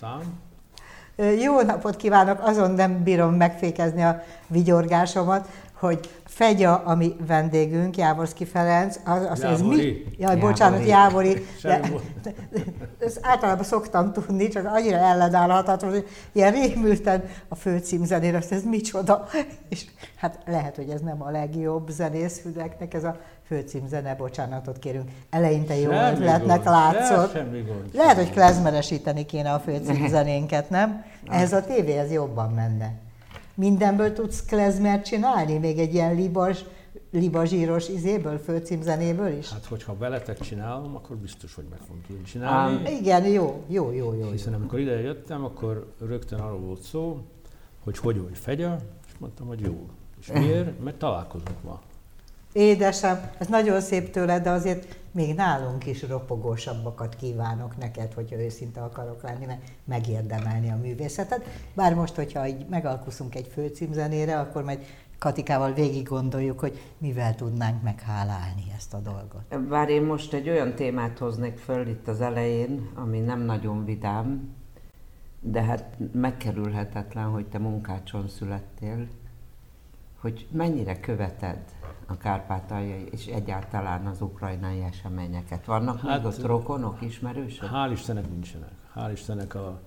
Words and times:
Szám? 0.00 0.44
Jó 1.42 1.60
napot 1.60 1.96
kívánok, 1.96 2.38
azon 2.40 2.70
nem 2.70 3.02
bírom 3.02 3.34
megfékezni 3.34 4.02
a 4.02 4.22
vigyorgásomat, 4.46 5.48
hogy 5.72 6.10
Fegya, 6.24 6.74
ami 6.74 7.16
vendégünk, 7.26 7.96
Jávorszki 7.96 8.44
Ferenc, 8.44 8.98
az, 9.04 9.26
az 9.30 9.42
ez 9.42 9.60
mi? 9.60 10.04
Jaj, 10.18 10.36
bocsánat, 10.36 10.86
Jávori. 10.86 11.46
De, 11.62 11.80
de, 12.22 12.34
ezt 12.98 13.18
általában 13.22 13.64
szoktam 13.64 14.12
tudni, 14.12 14.48
csak 14.48 14.66
annyira 14.66 14.96
ellenállhatatlan, 14.96 15.90
hogy 15.90 16.08
ilyen 16.32 16.52
rémülten 16.52 17.24
a 17.48 17.54
főcímzenére, 17.54 18.36
azt 18.36 18.52
ez 18.52 18.64
micsoda. 18.64 19.26
És 19.68 19.84
hát 20.16 20.38
lehet, 20.46 20.76
hogy 20.76 20.88
ez 20.88 21.00
nem 21.00 21.22
a 21.22 21.30
legjobb 21.30 21.88
zenészfüleknek, 21.88 22.94
ez 22.94 23.04
a 23.04 23.16
főcímzene, 23.46 24.14
bocsánatot 24.14 24.78
kérünk. 24.78 25.10
Eleinte 25.30 25.74
jó 25.76 25.90
ötletnek 25.90 26.64
látszott. 26.64 27.32
Semmi 27.32 27.60
gond. 27.60 27.90
Lehet, 27.94 28.16
hogy 28.16 28.30
klezmeresíteni 28.30 29.26
kéne 29.26 29.52
a 29.52 29.58
főcímzenénket, 29.58 30.70
nem? 30.70 31.04
Ez 31.26 31.52
a 31.52 31.64
tévéhez 31.64 32.12
jobban 32.12 32.52
menne. 32.52 33.04
Mindenből 33.54 34.12
tudsz 34.12 34.44
klezmert 34.44 35.04
csinálni? 35.04 35.58
Még 35.58 35.78
egy 35.78 35.94
ilyen 35.94 36.14
libas, 36.14 36.64
libazsíros 37.10 37.88
izéből, 37.88 38.38
főcímzenéből 38.38 39.32
is? 39.38 39.52
Hát, 39.52 39.64
hogyha 39.64 39.96
veletek 39.96 40.40
csinálom, 40.40 40.96
akkor 40.96 41.16
biztos, 41.16 41.54
hogy 41.54 41.64
meg 41.70 41.78
fogom 41.78 42.02
tudni 42.06 42.22
csinálni. 42.22 42.84
Ah, 42.84 42.92
igen, 42.92 43.26
jó, 43.26 43.64
jó, 43.66 43.92
jó, 43.92 44.14
jó. 44.14 44.30
Hiszen 44.30 44.52
jó. 44.52 44.58
amikor 44.58 44.78
ide 44.78 45.00
jöttem, 45.00 45.44
akkor 45.44 45.92
rögtön 46.00 46.38
arról 46.38 46.60
volt 46.60 46.82
szó, 46.82 47.20
hogy 47.84 47.98
hogy 47.98 48.20
vagy 48.20 48.38
fegya, 48.38 48.76
és 49.06 49.12
mondtam, 49.18 49.46
hogy 49.46 49.60
jó. 49.60 49.86
És 50.20 50.32
miért? 50.32 50.82
Mert 50.84 50.96
találkozunk 50.96 51.62
ma. 51.64 51.80
Édesem, 52.56 53.30
ez 53.38 53.46
nagyon 53.46 53.80
szép 53.80 54.10
tőled, 54.10 54.42
de 54.42 54.50
azért 54.50 54.98
még 55.10 55.34
nálunk 55.34 55.86
is 55.86 56.02
ropogósabbakat 56.02 57.16
kívánok 57.16 57.76
neked, 57.76 58.12
hogyha 58.12 58.42
őszinte 58.42 58.80
akarok 58.80 59.22
lenni, 59.22 59.46
mert 59.46 59.60
megérdemelni 59.84 60.70
a 60.70 60.76
művészetet. 60.76 61.44
Bár 61.74 61.94
most, 61.94 62.14
hogyha 62.14 62.46
így 62.46 62.66
megalkuszunk 62.70 63.34
egy 63.34 63.46
főcímzenére, 63.52 64.38
akkor 64.38 64.64
majd 64.64 64.78
Katikával 65.18 65.72
végig 65.72 66.08
gondoljuk, 66.08 66.60
hogy 66.60 66.80
mivel 66.98 67.34
tudnánk 67.34 67.82
meghálálni 67.82 68.64
ezt 68.76 68.94
a 68.94 68.98
dolgot. 68.98 69.68
Bár 69.68 69.88
én 69.88 70.02
most 70.02 70.32
egy 70.32 70.48
olyan 70.48 70.74
témát 70.74 71.18
hoznék 71.18 71.58
föl 71.58 71.88
itt 71.88 72.08
az 72.08 72.20
elején, 72.20 72.90
ami 72.94 73.18
nem 73.18 73.40
nagyon 73.40 73.84
vidám, 73.84 74.54
de 75.40 75.62
hát 75.62 75.84
megkerülhetetlen, 76.12 77.24
hogy 77.24 77.46
te 77.46 77.58
munkácson 77.58 78.28
születtél, 78.28 79.06
hogy 80.26 80.46
mennyire 80.50 81.00
követed 81.00 81.58
a 82.06 82.16
kárpátaljai 82.16 83.08
és 83.10 83.26
egyáltalán 83.26 84.06
az 84.06 84.20
ukrajnai 84.20 84.80
eseményeket? 84.80 85.64
Vannak 85.64 86.00
hát, 86.00 86.16
még 86.16 86.26
ott 86.26 86.42
rokonok, 86.46 87.02
ismerősök? 87.02 87.68
Hál' 87.72 87.90
Istennek 87.92 88.28
nincsenek. 88.28 88.70
Hál' 88.94 89.10
Istennek 89.12 89.54
a 89.54 89.80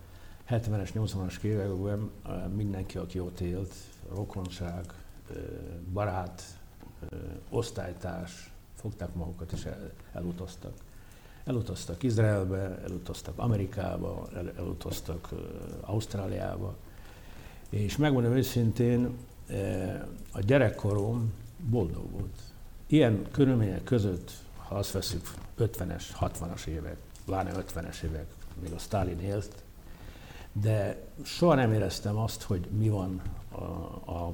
70-es, 0.50 0.90
80-as 0.94 1.42
években 1.42 2.12
mindenki, 2.56 2.98
aki 2.98 3.20
ott 3.20 3.40
élt, 3.40 3.74
rokonság, 4.16 4.86
barát, 5.94 6.44
osztálytárs, 7.50 8.54
fogták 8.76 9.14
magukat 9.14 9.52
és 9.52 9.66
el, 9.66 9.92
elutaztak. 10.14 10.74
Elutaztak 11.46 12.04
Izraelbe, 12.04 12.80
elutaztak 12.84 13.34
Amerikába, 13.38 14.28
el, 14.36 14.52
elutaztak 14.58 15.30
Ausztráliába. 15.82 16.76
És 17.70 17.98
megmondom 17.98 18.32
őszintén, 18.32 19.18
a 20.32 20.40
gyerekkorom 20.40 21.34
boldog 21.70 22.12
volt. 22.12 22.40
Ilyen 22.88 23.26
körülmények 23.32 23.84
között, 23.84 24.32
ha 24.58 24.76
azt 24.76 24.92
veszük 24.92 25.34
50-es, 25.60 26.04
60-as 26.20 26.66
évek, 26.66 26.98
pláne 27.26 27.52
50-es 27.74 28.02
évek, 28.02 28.26
még 28.62 28.72
a 28.72 28.78
Stalin 28.78 29.20
élt, 29.20 29.64
de 30.52 30.98
soha 31.24 31.54
nem 31.54 31.74
éreztem 31.74 32.18
azt, 32.18 32.42
hogy 32.42 32.68
mi 32.78 32.90
van 32.90 33.22
a, 33.52 33.64
a 34.12 34.34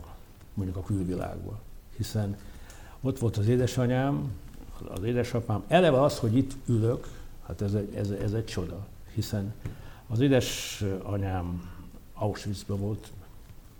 mondjuk 0.53 0.77
a 0.77 0.83
külvilágban. 0.83 1.59
Hiszen 1.95 2.37
ott 3.01 3.19
volt 3.19 3.37
az 3.37 3.47
édesanyám, 3.47 4.31
az 4.87 5.03
édesapám, 5.03 5.63
eleve 5.67 6.01
az, 6.01 6.19
hogy 6.19 6.37
itt 6.37 6.51
ülök, 6.65 7.07
hát 7.47 7.61
ez 7.61 7.73
egy, 7.73 7.95
ez, 7.95 8.09
ez 8.09 8.33
egy 8.33 8.45
csoda, 8.45 8.87
hiszen 9.13 9.53
az 10.07 10.19
édesanyám 10.19 11.73
Auschwitzban 12.13 12.79
volt 12.79 13.11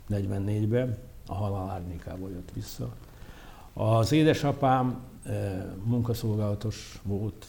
44-ben, 0.09 0.97
a 1.27 1.33
halál 1.33 1.69
árnyékából 1.69 2.29
jött 2.29 2.51
vissza. 2.53 2.93
Az 3.73 4.11
édesapám 4.11 4.99
eh, 5.23 5.65
munkaszolgálatos 5.83 6.99
volt, 7.03 7.45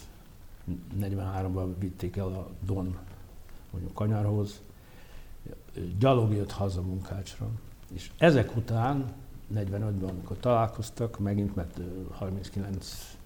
43-ban 1.00 1.75
vitték 1.78 2.16
el 2.16 2.26
a 2.26 2.48
Don 2.65 2.98
mondjuk 3.70 3.94
kanyarhoz, 3.94 4.60
gyalog 5.98 6.32
jött 6.32 6.50
haza 6.50 6.82
munkácsra. 6.82 7.48
És 7.92 8.10
ezek 8.19 8.56
után, 8.56 9.12
45-ben, 9.54 10.09
amikor 10.09 10.36
találkoztak, 10.36 11.19
megint, 11.19 11.54
mert 11.54 11.81
39, 12.10 13.16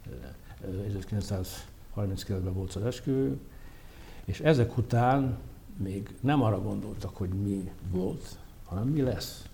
1939-ben 1.14 2.52
volt 2.52 2.74
az 2.74 2.82
esküvő, 2.82 3.38
és 4.24 4.40
ezek 4.40 4.76
után 4.76 5.38
még 5.76 6.14
nem 6.20 6.42
arra 6.42 6.62
gondoltak, 6.62 7.16
hogy 7.16 7.28
mi 7.28 7.70
volt, 7.90 8.38
hanem 8.64 8.88
mi 8.88 9.02
lesz 9.02 9.48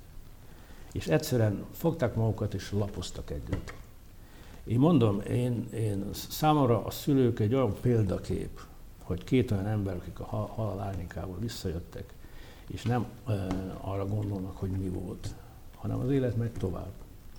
és 0.97 1.07
egyszerűen 1.07 1.65
fogták 1.73 2.15
magukat 2.15 2.55
és 2.55 2.73
lapoztak 2.73 3.31
együtt. 3.31 3.73
Én 4.65 4.79
mondom, 4.79 5.21
én, 5.21 5.69
én 5.73 6.05
számomra 6.12 6.84
a 6.84 6.91
szülők 6.91 7.41
egy 7.41 7.55
olyan 7.55 7.75
példakép, 7.81 8.61
hogy 9.03 9.25
két 9.25 9.51
olyan 9.51 9.67
ember, 9.67 9.97
akik 9.97 10.21
a 10.21 10.25
halál 10.25 10.81
árnyékából 10.81 11.39
visszajöttek, 11.39 12.15
és 12.67 12.83
nem 12.83 13.06
e, 13.27 13.33
arra 13.81 14.06
gondolnak, 14.06 14.56
hogy 14.56 14.71
mi 14.71 14.89
volt, 14.89 15.35
hanem 15.75 15.99
az 15.99 16.11
élet 16.11 16.37
megy 16.37 16.53
tovább. 16.53 16.93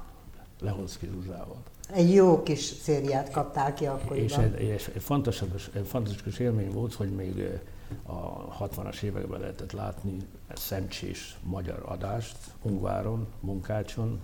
Leholszki 0.60 1.06
Zsuzsával. 1.12 1.62
Egy 1.92 2.14
jó 2.14 2.42
kis 2.42 2.60
szériát 2.60 3.30
kaptál 3.30 3.74
ki 3.74 3.86
akkor. 3.86 4.16
És 4.16 4.36
egy, 4.36 4.60
és 4.60 4.90
egy 4.94 5.02
fantasztikus, 5.02 5.70
egy 5.72 5.86
fantasztikus 5.86 6.38
élmény 6.38 6.70
volt, 6.70 6.94
hogy 6.94 7.10
még 7.10 7.60
a 8.02 8.48
60-as 8.66 9.02
években 9.02 9.40
lehetett 9.40 9.72
látni 9.72 10.16
szemcsés 10.54 11.36
magyar 11.42 11.82
adást 11.86 12.36
Ungváron, 12.62 13.26
Munkácson, 13.40 14.20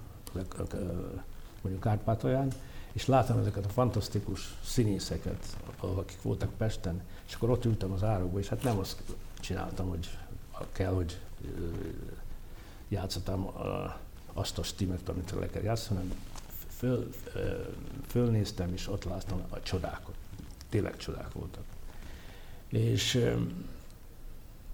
mondjuk 1.62 1.80
Kárpátalján, 1.80 2.52
és 2.92 3.06
láttam 3.06 3.38
ezeket 3.38 3.64
a 3.64 3.68
fantasztikus 3.68 4.54
színészeket, 4.64 5.56
akik 5.80 6.22
voltak 6.22 6.50
Pesten, 6.56 7.02
és 7.26 7.34
akkor 7.34 7.50
ott 7.50 7.64
ültem 7.64 7.92
az 7.92 8.02
árokba, 8.02 8.38
és 8.38 8.48
hát 8.48 8.62
nem 8.62 8.78
azt 8.78 9.02
csináltam, 9.40 9.88
hogy 9.88 10.18
kell, 10.72 10.92
hogy 10.92 11.20
játszottam 12.88 13.50
azt 14.32 14.58
a 14.58 14.62
stimet, 14.62 15.08
amit 15.08 15.34
le 15.38 15.46
kell 15.46 15.62
játszani, 15.62 15.98
hanem 15.98 16.14
föl, 16.76 17.10
fölnéztem, 18.06 18.72
és 18.72 18.88
ott 18.88 19.04
láttam 19.04 19.42
a 19.48 19.62
csodákat. 19.62 20.14
Tényleg 20.68 20.96
csodák 20.96 21.32
voltak. 21.32 21.64
És 22.68 23.30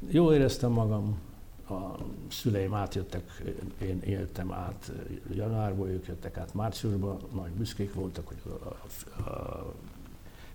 jól 0.09 0.35
éreztem 0.35 0.71
magam, 0.71 1.19
a 1.69 1.97
szüleim 2.29 2.75
átjöttek, 2.75 3.43
én 3.83 4.03
éltem 4.03 4.53
át 4.53 4.93
januárból, 5.35 5.89
ők 5.89 6.07
jöttek 6.07 6.37
át 6.37 6.55
márciusban, 6.55 7.19
nagy 7.35 7.51
büszkék 7.51 7.95
voltak, 7.95 8.27
hogy 8.27 8.37
a, 8.45 8.67
a, 8.67 9.31
a 9.31 9.75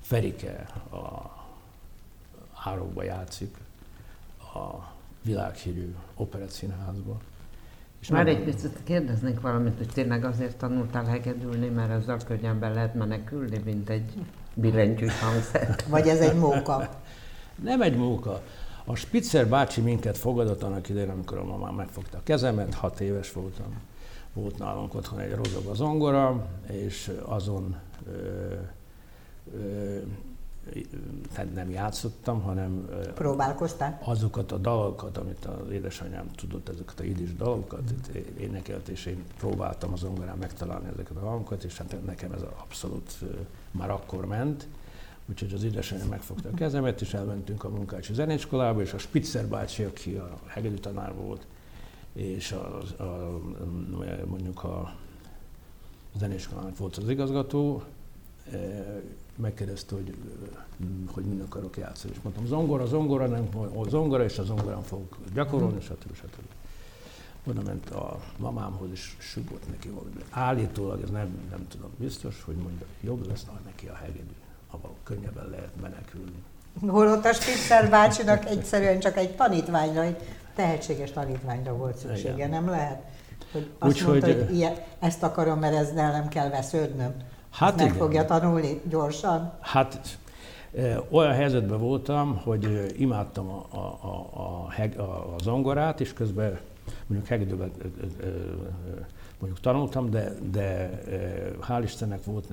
Ferike 0.02 0.66
a 0.92 1.40
árokba 2.64 3.04
játszik 3.04 3.58
a 4.54 4.94
világhírű 5.22 5.96
operettszínházba. 6.16 7.20
És 8.02 8.08
Már 8.08 8.28
egy 8.28 8.44
picit 8.44 8.78
kérdeznék 8.84 9.42
valamit, 9.42 9.78
hogy 9.78 9.90
tényleg 9.94 10.26
azért 10.26 10.58
tanultál 10.58 11.06
hegedülni, 11.06 11.68
mert 11.68 11.92
azzal 11.92 12.20
könnyebben 12.28 12.74
lehet 12.74 12.94
menekülni, 12.94 13.62
mint 13.66 13.90
egy 13.90 14.14
billentyűs 14.54 15.20
hangszer. 15.20 15.76
Vagy 15.90 16.08
ez 16.08 16.20
egy 16.20 16.38
móka? 16.38 16.90
Nem 17.64 17.82
egy 17.82 17.96
móka. 17.96 18.42
A 18.92 18.96
Spitzer 18.96 19.48
bácsi 19.48 19.82
minket 19.82 20.18
fogadott 20.18 20.64
annak 20.64 20.90
idején, 20.90 21.10
amikor 21.10 21.38
a 21.38 21.44
mamám 21.44 21.76
megfogta 21.76 22.18
a 22.18 22.22
kezemet, 22.24 22.74
hat 22.74 23.00
éves 23.00 23.34
voltam. 23.34 23.82
Volt 24.34 24.58
nálunk 24.58 24.94
otthon 24.96 25.20
egy 25.20 25.36
rozog 25.36 25.66
a 25.66 25.74
zongora, 25.74 26.48
és 26.68 27.12
azon 27.26 27.76
ö, 28.08 28.54
ö, 29.54 29.98
tehát 31.34 31.54
nem 31.54 31.70
játszottam, 31.70 32.42
hanem 32.42 32.90
Próbálkoztál? 33.16 34.00
azokat 34.04 34.52
a 34.52 34.58
dalokat, 34.58 35.18
amit 35.18 35.46
az 35.46 35.72
édesanyám 35.72 36.32
tudott, 36.36 36.70
ezeket 36.70 37.00
a 37.00 37.04
idis 37.04 37.36
dalokat 37.36 37.94
énekelt, 38.40 38.88
és 38.88 39.06
én 39.06 39.24
próbáltam 39.38 39.94
az 39.94 40.00
zongorán 40.00 40.38
megtalálni 40.38 40.88
ezeket 40.88 41.18
a 41.18 41.20
dalokat, 41.20 41.64
és 41.64 41.78
hát 41.78 41.96
nekem 42.06 42.32
ez 42.32 42.42
abszolút 42.42 43.20
már 43.72 43.90
akkor 43.90 44.26
ment. 44.26 44.68
Úgyhogy 45.32 45.54
az 45.54 45.64
édesanyám 45.64 46.08
megfogta 46.08 46.50
a 46.50 46.54
kezemet, 46.54 47.02
és 47.02 47.14
elmentünk 47.14 47.64
a 47.64 47.70
munkácsi 47.70 48.14
zeneiskolába, 48.14 48.82
és 48.82 48.94
a 48.94 48.98
Spitzer 48.98 49.48
bácsi, 49.48 49.84
aki 49.84 50.16
a 50.16 50.40
hegedű 50.46 50.76
tanár 50.76 51.14
volt, 51.14 51.46
és 52.14 52.52
a, 52.52 52.78
a, 53.04 53.40
mondjuk 54.26 54.64
a 54.64 54.96
zeneiskolának 56.18 56.78
volt 56.78 56.98
az 56.98 57.10
igazgató, 57.10 57.84
megkérdezte, 59.36 59.96
hogy, 59.96 60.16
hogy 61.06 61.24
mind 61.24 61.42
akarok 61.42 61.78
játszani. 61.78 62.14
És 62.14 62.22
mondtam, 62.22 62.46
zongora, 62.46 62.86
zongora, 62.86 63.28
nem, 63.28 63.50
zongora, 63.88 64.24
és 64.24 64.38
a 64.38 64.44
zongorán 64.44 64.82
fogok 64.82 65.18
gyakorolni, 65.34 65.76
mhm. 65.76 65.84
stb. 65.84 66.16
stb. 66.16 66.46
Oda 67.48 67.62
ment 67.62 67.90
a 67.90 68.20
mamámhoz, 68.38 68.90
és 68.92 69.16
sugott 69.18 69.70
neki 69.70 69.90
valami. 69.90 70.12
Állítólag, 70.30 71.02
ez 71.02 71.10
nem, 71.10 71.48
nem 71.50 71.68
tudom 71.68 71.90
biztos, 71.98 72.44
hogy 72.44 72.56
mondja, 72.56 72.86
jobb 73.02 73.28
lesz 73.28 73.46
ha 73.46 73.60
neki 73.66 73.88
a 73.88 73.94
hegedű, 73.94 74.34
ahol 74.72 74.96
könnyebben 75.04 75.50
lehet 75.50 75.82
menekülni. 75.82 76.44
Holott 76.88 77.26
a 77.26 77.34
Spitzer 77.34 77.90
bácsinak 77.90 78.46
egyszerűen 78.46 79.00
csak 79.00 79.18
egy 79.18 79.36
tanítványra, 79.36 80.02
egy 80.02 80.18
tehetséges 80.56 81.12
tanítványra 81.12 81.76
volt 81.76 81.98
szüksége, 81.98 82.34
Igen. 82.34 82.50
nem 82.50 82.70
lehet? 82.70 83.04
Hogy 83.52 83.72
azt 83.80 84.02
Úgy, 84.02 84.08
mondta, 84.08 84.26
hogy, 84.26 84.46
hogy 84.46 84.56
ilyen, 84.56 84.76
ezt 85.00 85.24
akarom, 85.24 85.60
mert 85.60 85.76
ezzel 85.76 86.12
nem 86.12 86.28
kell 86.28 86.50
vesződnöm. 86.50 87.14
Hát 87.52 87.76
meg 87.76 87.86
igen. 87.86 87.98
fogja 87.98 88.26
tanulni 88.26 88.82
gyorsan? 88.90 89.54
Hát 89.60 90.18
olyan 91.10 91.34
helyzetben 91.34 91.80
voltam, 91.80 92.42
hogy 92.44 92.94
imádtam 92.98 93.50
a, 93.50 93.66
a, 93.70 93.78
a, 93.78 94.68
a, 94.78 95.02
a, 95.02 95.34
a 95.36 95.36
zongorát, 95.42 96.00
és 96.00 96.14
közben 96.14 96.60
mondjuk 97.08 97.30
hegedőben 97.30 97.72
mondjuk 99.40 99.62
tanultam, 99.62 100.10
de, 100.10 100.34
de 100.52 101.00
hál' 101.68 101.82
Istennek 101.84 102.24
volt 102.24 102.50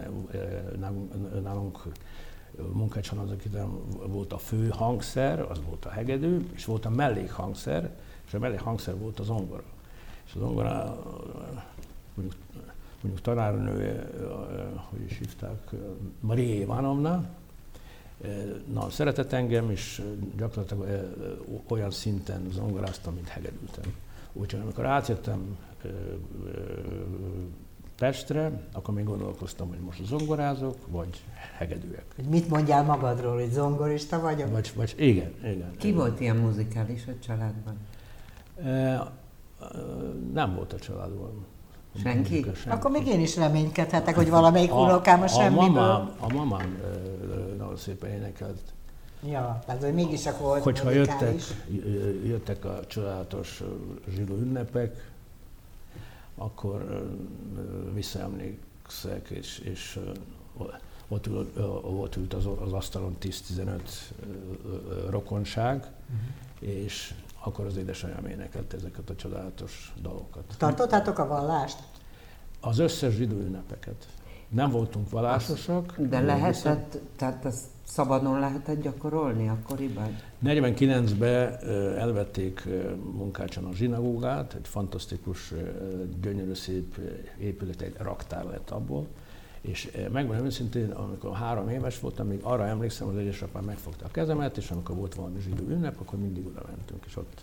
nálunk, 0.78 1.42
nálunk 1.42 1.82
munkácson 2.72 3.18
az, 3.18 3.30
akitől 3.30 3.68
volt 4.06 4.32
a 4.32 4.38
fő 4.38 4.68
hangszer, 4.68 5.40
az 5.40 5.60
volt 5.66 5.84
a 5.84 5.90
hegedű, 5.90 6.48
és 6.54 6.64
volt 6.64 6.84
a 6.84 6.90
mellékhangszer, 6.90 7.90
és 8.26 8.34
a 8.34 8.38
mellékhangszer 8.38 8.98
volt 8.98 9.20
a 9.20 9.22
zongora. 9.22 9.64
És 10.26 10.34
a 10.34 10.38
zongora 10.38 11.04
mondjuk 12.14 12.36
mondjuk 13.00 13.24
tanárnő, 13.24 14.06
hogy 14.90 15.02
is 15.08 15.18
hívták, 15.18 15.70
Maria 16.20 16.54
Ivanovna, 16.54 17.24
na, 18.72 18.90
szeretett 18.90 19.32
engem, 19.32 19.70
és 19.70 20.02
gyakorlatilag 20.36 21.14
olyan 21.68 21.90
szinten 21.90 22.48
zongoráztam, 22.52 23.14
mint 23.14 23.28
hegedültem. 23.28 23.94
Úgyhogy 24.40 24.60
amikor 24.60 24.86
átjöttem 24.86 25.56
Pestre, 27.96 28.68
akkor 28.72 28.94
még 28.94 29.04
gondolkoztam, 29.04 29.68
hogy 29.68 29.78
most 29.78 30.04
zongorázok, 30.04 30.76
vagy 30.86 31.24
hegedűek. 31.56 32.04
Mit 32.28 32.48
mondjál 32.48 32.84
magadról, 32.84 33.34
hogy 33.34 33.50
zongorista 33.50 34.20
vagyok? 34.20 34.50
Vagy, 34.50 34.72
vagy 34.76 34.94
igen, 34.98 35.34
igen. 35.44 35.76
Ki 35.78 35.86
igen. 35.86 35.98
volt 35.98 36.20
ilyen 36.20 36.36
muzikális 36.36 37.06
a 37.06 37.12
családban? 37.26 37.76
E, 38.64 39.02
nem 40.32 40.54
volt 40.54 40.72
a 40.72 40.78
családban. 40.78 41.46
Senki? 42.02 42.42
senki? 42.42 42.68
Akkor 42.68 42.90
még 42.90 43.06
én 43.06 43.20
is 43.20 43.36
reménykedhetek, 43.36 44.14
hogy 44.14 44.30
valamelyik 44.30 44.74
unokám 44.74 45.20
a, 45.20 45.24
a 45.24 45.28
semmiből. 45.28 45.66
A 45.66 45.70
mamám, 45.70 46.12
a 46.18 46.32
mamám 46.32 46.78
nagyon 47.58 47.76
szépen 47.76 48.10
énekelt. 48.10 48.60
Ja, 49.22 49.62
tehát 49.66 49.82
hogy 49.82 49.94
mégis 49.94 50.26
akkor 50.26 50.40
volt 50.40 50.62
Hogyha 50.62 50.90
jöttek, 50.90 51.40
jöttek 52.24 52.64
a 52.64 52.86
csodálatos 52.86 53.62
zsidó 54.08 54.34
ünnepek, 54.34 55.10
akkor 56.34 57.06
visszaemlékszek, 57.94 59.28
és, 59.28 59.58
és 59.58 60.00
ott, 61.08 61.26
ült, 61.26 61.56
ott 61.82 62.16
ült 62.16 62.34
az, 62.34 62.46
az 62.60 62.72
asztalon 62.72 63.16
10-15 63.22 63.80
rokonság, 65.08 65.76
uh-huh. 65.76 66.68
és 66.80 67.14
akkor 67.40 67.66
az 67.66 67.76
édesanyám 67.76 68.26
énekelt 68.26 68.74
ezeket 68.74 69.10
a 69.10 69.14
csodálatos 69.16 69.94
dalokat. 70.02 70.54
Tartottátok 70.58 71.18
a 71.18 71.26
vallást? 71.26 71.78
Az 72.60 72.78
összes 72.78 73.14
zsidó 73.14 73.36
ünnepeket. 73.36 74.06
Nem 74.48 74.70
voltunk 74.70 75.10
vallásosak. 75.10 75.94
De 75.98 76.20
lehetett, 76.20 76.54
viszont... 76.54 77.00
tehát 77.16 77.44
ezt 77.44 77.64
szabadon 77.88 78.38
lehetett 78.38 78.82
gyakorolni 78.82 79.48
akkoriban? 79.48 80.16
49-ben 80.44 81.58
elvették 81.98 82.68
munkácson 83.12 83.64
a 83.64 83.72
zsinagógát, 83.72 84.54
egy 84.54 84.68
fantasztikus, 84.68 85.52
gyönyörű 86.20 86.54
szép 86.54 86.98
épület, 87.38 87.80
egy 87.80 87.94
raktár 87.98 88.44
lett 88.44 88.70
abból, 88.70 89.06
és 89.60 89.90
megmondom 90.12 90.46
őszintén, 90.46 90.90
amikor 90.90 91.34
három 91.34 91.68
éves 91.68 92.00
voltam, 92.00 92.26
még 92.26 92.40
arra 92.42 92.66
emlékszem, 92.66 93.06
hogy 93.06 93.16
az 93.16 93.22
édesapám 93.22 93.64
megfogta 93.64 94.04
a 94.04 94.10
kezemet, 94.10 94.56
és 94.56 94.70
amikor 94.70 94.96
volt 94.96 95.14
valami 95.14 95.40
zsidó 95.40 95.64
ünnep, 95.68 96.00
akkor 96.00 96.18
mindig 96.18 96.46
oda 96.46 96.62
mentünk, 96.68 97.04
és 97.06 97.16
ott 97.16 97.42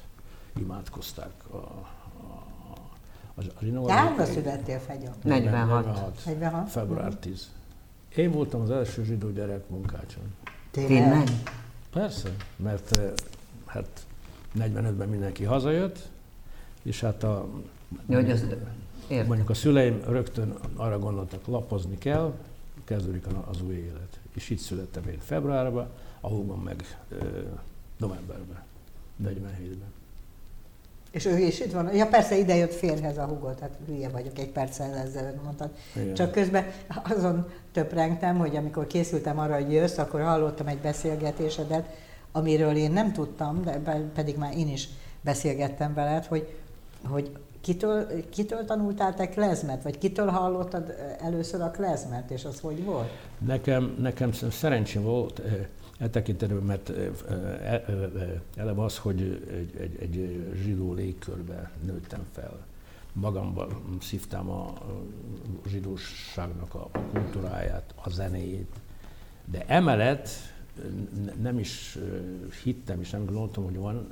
imádkozták 0.59 1.33
a, 1.51 1.55
a, 1.55 3.41
a 3.41 3.41
zsinóra. 3.61 3.93
Hányba 3.93 4.25
születtél, 4.25 4.79
Fegya? 4.79 5.11
46. 5.23 5.85
46. 5.85 6.25
46. 6.25 6.69
Február 6.69 7.15
10. 7.15 7.49
Én 8.15 8.31
voltam 8.31 8.61
az 8.61 8.71
első 8.71 9.03
zsidó 9.03 9.29
gyerek 9.29 9.69
munkácson. 9.69 10.23
Tényleg? 10.71 11.27
Persze, 11.91 12.29
mert 12.55 13.01
hát 13.65 14.05
45-ben 14.59 15.09
mindenki 15.09 15.43
hazajött, 15.43 16.09
és 16.83 17.01
hát 17.01 17.23
a... 17.23 17.47
Jó, 18.07 18.15
hogy 18.15 18.31
az 18.31 18.45
Értem. 19.07 19.27
Mondjuk 19.27 19.49
a 19.49 19.53
szüleim 19.53 20.01
rögtön 20.07 20.55
arra 20.75 20.99
gondoltak, 20.99 21.47
lapozni 21.47 21.97
kell, 21.97 22.33
kezdődik 22.83 23.25
az 23.47 23.61
új 23.61 23.73
élet. 23.73 24.19
És 24.33 24.49
így 24.49 24.57
születtem 24.57 25.07
én 25.07 25.19
februárban, 25.19 25.87
a 26.19 26.27
húgom 26.27 26.61
meg 26.61 26.97
ö, 27.09 27.15
novemberben, 27.97 28.63
47-ben. 29.23 29.93
És 31.15 31.25
ő 31.25 31.37
is 31.37 31.59
itt 31.59 31.71
van. 31.71 31.95
Ja 31.95 32.07
persze, 32.07 32.37
ide 32.37 32.55
jött 32.55 32.73
férhez 32.73 33.17
a 33.17 33.25
húgó, 33.25 33.51
tehát 33.51 33.77
hülye 33.87 34.09
vagyok, 34.09 34.39
egy 34.39 34.49
perccel 34.49 34.95
ezzel 34.95 35.33
mondtad. 35.43 35.69
Igen. 35.95 36.13
Csak 36.13 36.31
közben 36.31 36.65
azon 37.03 37.47
töprengtem, 37.71 38.37
hogy 38.37 38.55
amikor 38.55 38.87
készültem 38.87 39.39
arra, 39.39 39.53
hogy 39.53 39.71
jössz, 39.71 39.97
akkor 39.97 40.21
hallottam 40.21 40.67
egy 40.67 40.77
beszélgetésedet, 40.77 41.89
amiről 42.31 42.75
én 42.75 42.91
nem 42.91 43.13
tudtam, 43.13 43.63
de 43.63 43.79
pedig 44.13 44.37
már 44.37 44.57
én 44.57 44.69
is 44.69 44.87
beszélgettem 45.21 45.93
veled, 45.93 46.25
hogy, 46.25 46.57
hogy 47.07 47.31
Kitől, 47.61 48.29
kitől 48.29 48.65
tanultál 48.65 49.13
te 49.13 49.29
klezmet, 49.29 49.83
vagy 49.83 49.97
kitől 49.97 50.27
hallottad 50.27 50.95
először 51.21 51.61
a 51.61 51.71
klezmet, 51.71 52.31
és 52.31 52.45
az 52.45 52.59
hogy 52.59 52.83
volt? 52.83 53.09
Nekem, 53.45 53.95
nekem 53.99 54.31
szerencsém 54.31 55.03
volt 55.03 55.41
e 55.97 56.09
tekintetben, 56.09 56.63
mert 56.63 56.89
e, 56.89 57.83
eleve 58.55 58.83
az, 58.83 58.97
hogy 58.97 59.21
egy, 59.51 59.75
egy, 59.79 59.97
egy 59.99 60.45
zsidó 60.63 60.93
légkörbe 60.93 61.71
nőttem 61.85 62.25
fel. 62.31 62.65
Magamban 63.13 63.69
szívtam 64.01 64.49
a 64.49 64.73
zsidóságnak 65.67 66.73
a 66.73 66.89
kultúráját, 67.11 67.93
a 68.03 68.09
zenéjét, 68.09 68.75
de 69.45 69.65
emellett 69.67 70.29
nem 71.41 71.59
is 71.59 71.97
hittem, 72.63 72.99
és 72.99 73.09
nem 73.09 73.25
gondoltam, 73.25 73.63
hogy 73.63 73.77
van 73.77 74.11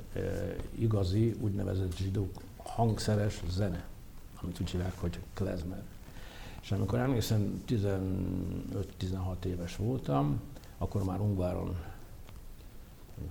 igazi 0.76 1.36
úgynevezett 1.42 1.98
zsidó 1.98 2.30
hangszeres 2.58 3.42
zene, 3.50 3.86
amit 4.42 4.60
úgy 4.60 4.70
hívják, 4.70 5.00
hogy 5.00 5.20
klezmer. 5.34 5.84
És 6.62 6.72
amikor 6.72 7.00
emlékszem, 7.00 7.64
15-16 7.68 9.44
éves 9.46 9.76
voltam, 9.76 10.42
akkor 10.84 11.04
már 11.04 11.20
Ungváron 11.20 11.76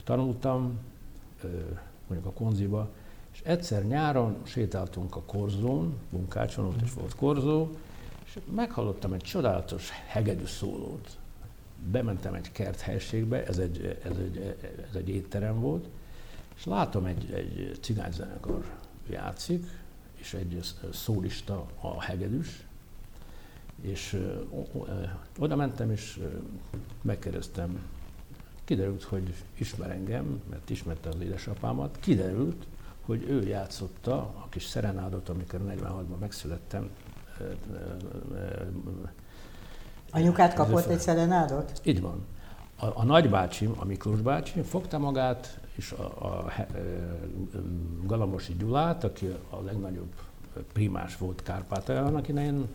tanultam, 0.04 0.78
mondjuk 2.06 2.34
a 2.34 2.38
konziba, 2.38 2.90
És 3.32 3.40
egyszer 3.44 3.86
nyáron 3.86 4.36
sétáltunk 4.44 5.16
a 5.16 5.22
korzón, 5.22 5.94
Munkácson, 6.10 6.64
ott 6.64 6.82
is 6.82 6.92
volt 6.92 7.14
korzó, 7.14 7.68
és 8.24 8.38
meghallottam 8.54 9.12
egy 9.12 9.20
csodálatos 9.20 9.90
hegedű 10.06 10.44
szólót. 10.44 11.18
Bementem 11.90 12.34
egy 12.34 12.52
kert 12.52 12.80
helységbe, 12.80 13.46
ez 13.46 13.58
egy, 13.58 13.98
ez 14.04 14.16
egy, 14.16 14.56
ez 14.90 14.94
egy 14.96 15.08
étterem 15.08 15.60
volt, 15.60 15.88
és 16.56 16.64
látom 16.64 17.04
egy, 17.04 17.32
egy 17.32 17.78
cigányzenekar 17.80 18.64
játszik, 19.10 19.66
és 20.14 20.34
egy 20.34 20.60
szólista 20.92 21.66
a 21.80 22.02
hegedűs, 22.02 22.64
és 23.82 24.20
oda 25.38 25.56
mentem, 25.56 25.90
és 25.90 26.20
megkérdeztem, 27.02 27.80
kiderült, 28.64 29.02
hogy 29.02 29.34
ismer 29.58 29.90
engem, 29.90 30.42
mert 30.50 30.70
ismerte 30.70 31.08
az 31.08 31.20
édesapámat, 31.20 31.96
kiderült, 32.00 32.66
hogy 33.04 33.24
ő 33.28 33.46
játszotta 33.46 34.16
a 34.16 34.46
kis 34.48 34.64
szerenádot, 34.64 35.28
amikor 35.28 35.60
46-ban 35.68 36.18
megszülettem. 36.20 36.90
Anyukát 40.10 40.54
kapott 40.54 40.86
egy 40.86 41.00
szerenádot? 41.00 41.80
Így 41.84 42.00
van. 42.00 42.26
A, 42.76 42.86
a 42.86 43.04
nagybácsim, 43.04 43.74
a 43.78 43.84
Miklós 43.84 44.20
bácsi 44.20 44.60
fogta 44.60 44.98
magát, 44.98 45.60
és 45.74 45.92
a, 45.92 46.02
a, 46.02 46.26
a 46.26 46.52
Galamosi 48.04 48.54
Gyulát, 48.58 49.04
aki 49.04 49.26
a 49.50 49.60
legnagyobb 49.60 50.12
primás 50.72 51.16
volt 51.16 51.42
Kárpátalján 51.42 52.06
annak 52.06 52.28
idején, 52.28 52.68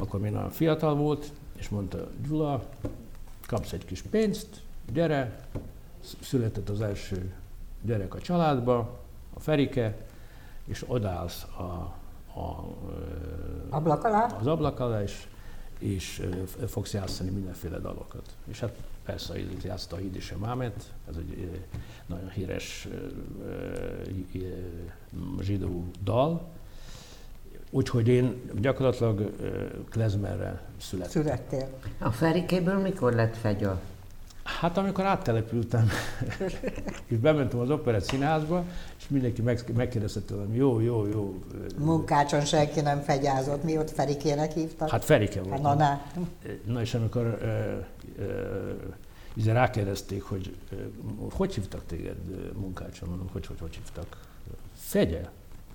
akkor 0.00 0.20
még 0.20 0.32
nagyon 0.32 0.50
fiatal 0.50 0.94
volt, 0.94 1.32
és 1.56 1.68
mondta, 1.68 2.08
Gyula, 2.26 2.62
kapsz 3.46 3.72
egy 3.72 3.84
kis 3.84 4.02
pénzt, 4.02 4.62
gyere, 4.92 5.48
született 6.20 6.68
az 6.68 6.80
első 6.80 7.34
gyerek 7.82 8.14
a 8.14 8.20
családba, 8.20 8.98
a 9.34 9.40
Ferike, 9.40 9.96
és 10.64 10.84
odállsz 10.86 11.42
a, 11.42 11.94
a, 12.40 12.66
ablak 13.68 14.04
alá? 14.04 14.26
az 14.26 14.46
ablak 14.46 14.80
alá, 14.80 15.02
és, 15.02 15.26
és 15.78 16.22
fogsz 16.66 16.92
játszani 16.92 17.30
mindenféle 17.30 17.78
dalokat. 17.78 18.34
És 18.44 18.60
hát 18.60 18.76
persze 19.04 19.34
játszta 19.62 19.96
a 19.96 19.98
Hídise 19.98 20.36
Mámet, 20.36 20.92
ez 21.08 21.16
egy 21.16 21.60
nagyon 22.06 22.30
híres 22.30 22.88
zsidó 25.40 25.84
dal, 26.04 26.48
Úgyhogy 27.70 28.08
én 28.08 28.50
gyakorlatilag 28.60 29.30
klezmerre 29.90 30.62
születtem. 30.80 31.22
Születtél. 31.22 31.68
A 31.98 32.10
Ferikéből 32.10 32.78
mikor 32.78 33.12
lett 33.12 33.36
fegya? 33.36 33.80
Hát 34.58 34.76
amikor 34.76 35.04
áttelepültem, 35.04 35.88
és 37.06 37.16
bementem 37.16 37.58
az 37.58 37.70
operett 37.70 38.02
színházba, 38.02 38.64
és 38.98 39.08
mindenki 39.08 39.42
meg, 39.42 39.64
megkérdezte 39.76 40.20
tőlem, 40.20 40.54
jó, 40.54 40.80
jó, 40.80 41.06
jó. 41.06 41.42
Munkácson 41.78 42.44
senki 42.44 42.80
nem 42.80 43.00
fegyázott, 43.00 43.62
mi 43.62 43.78
ott 43.78 43.90
Ferikének 43.90 44.52
hívtak? 44.52 44.90
Hát 44.90 45.04
Ferike 45.04 45.42
volt. 45.42 45.52
Hát, 45.52 45.62
na, 45.62 45.74
na. 45.74 46.02
na 46.64 46.80
és 46.80 46.94
amikor 46.94 47.38
uh, 47.42 48.26
uh, 49.36 49.44
rákérdezték, 49.44 50.22
hogy 50.22 50.56
uh, 50.72 51.32
hogy 51.32 51.54
hívtak 51.54 51.82
téged 51.86 52.16
Munkácson, 52.54 53.08
mondom, 53.08 53.28
hogy 53.32 53.46
hogy, 53.46 53.60
hogy 53.60 53.74
hívtak. 53.74 54.16
Fegye. 54.74 55.28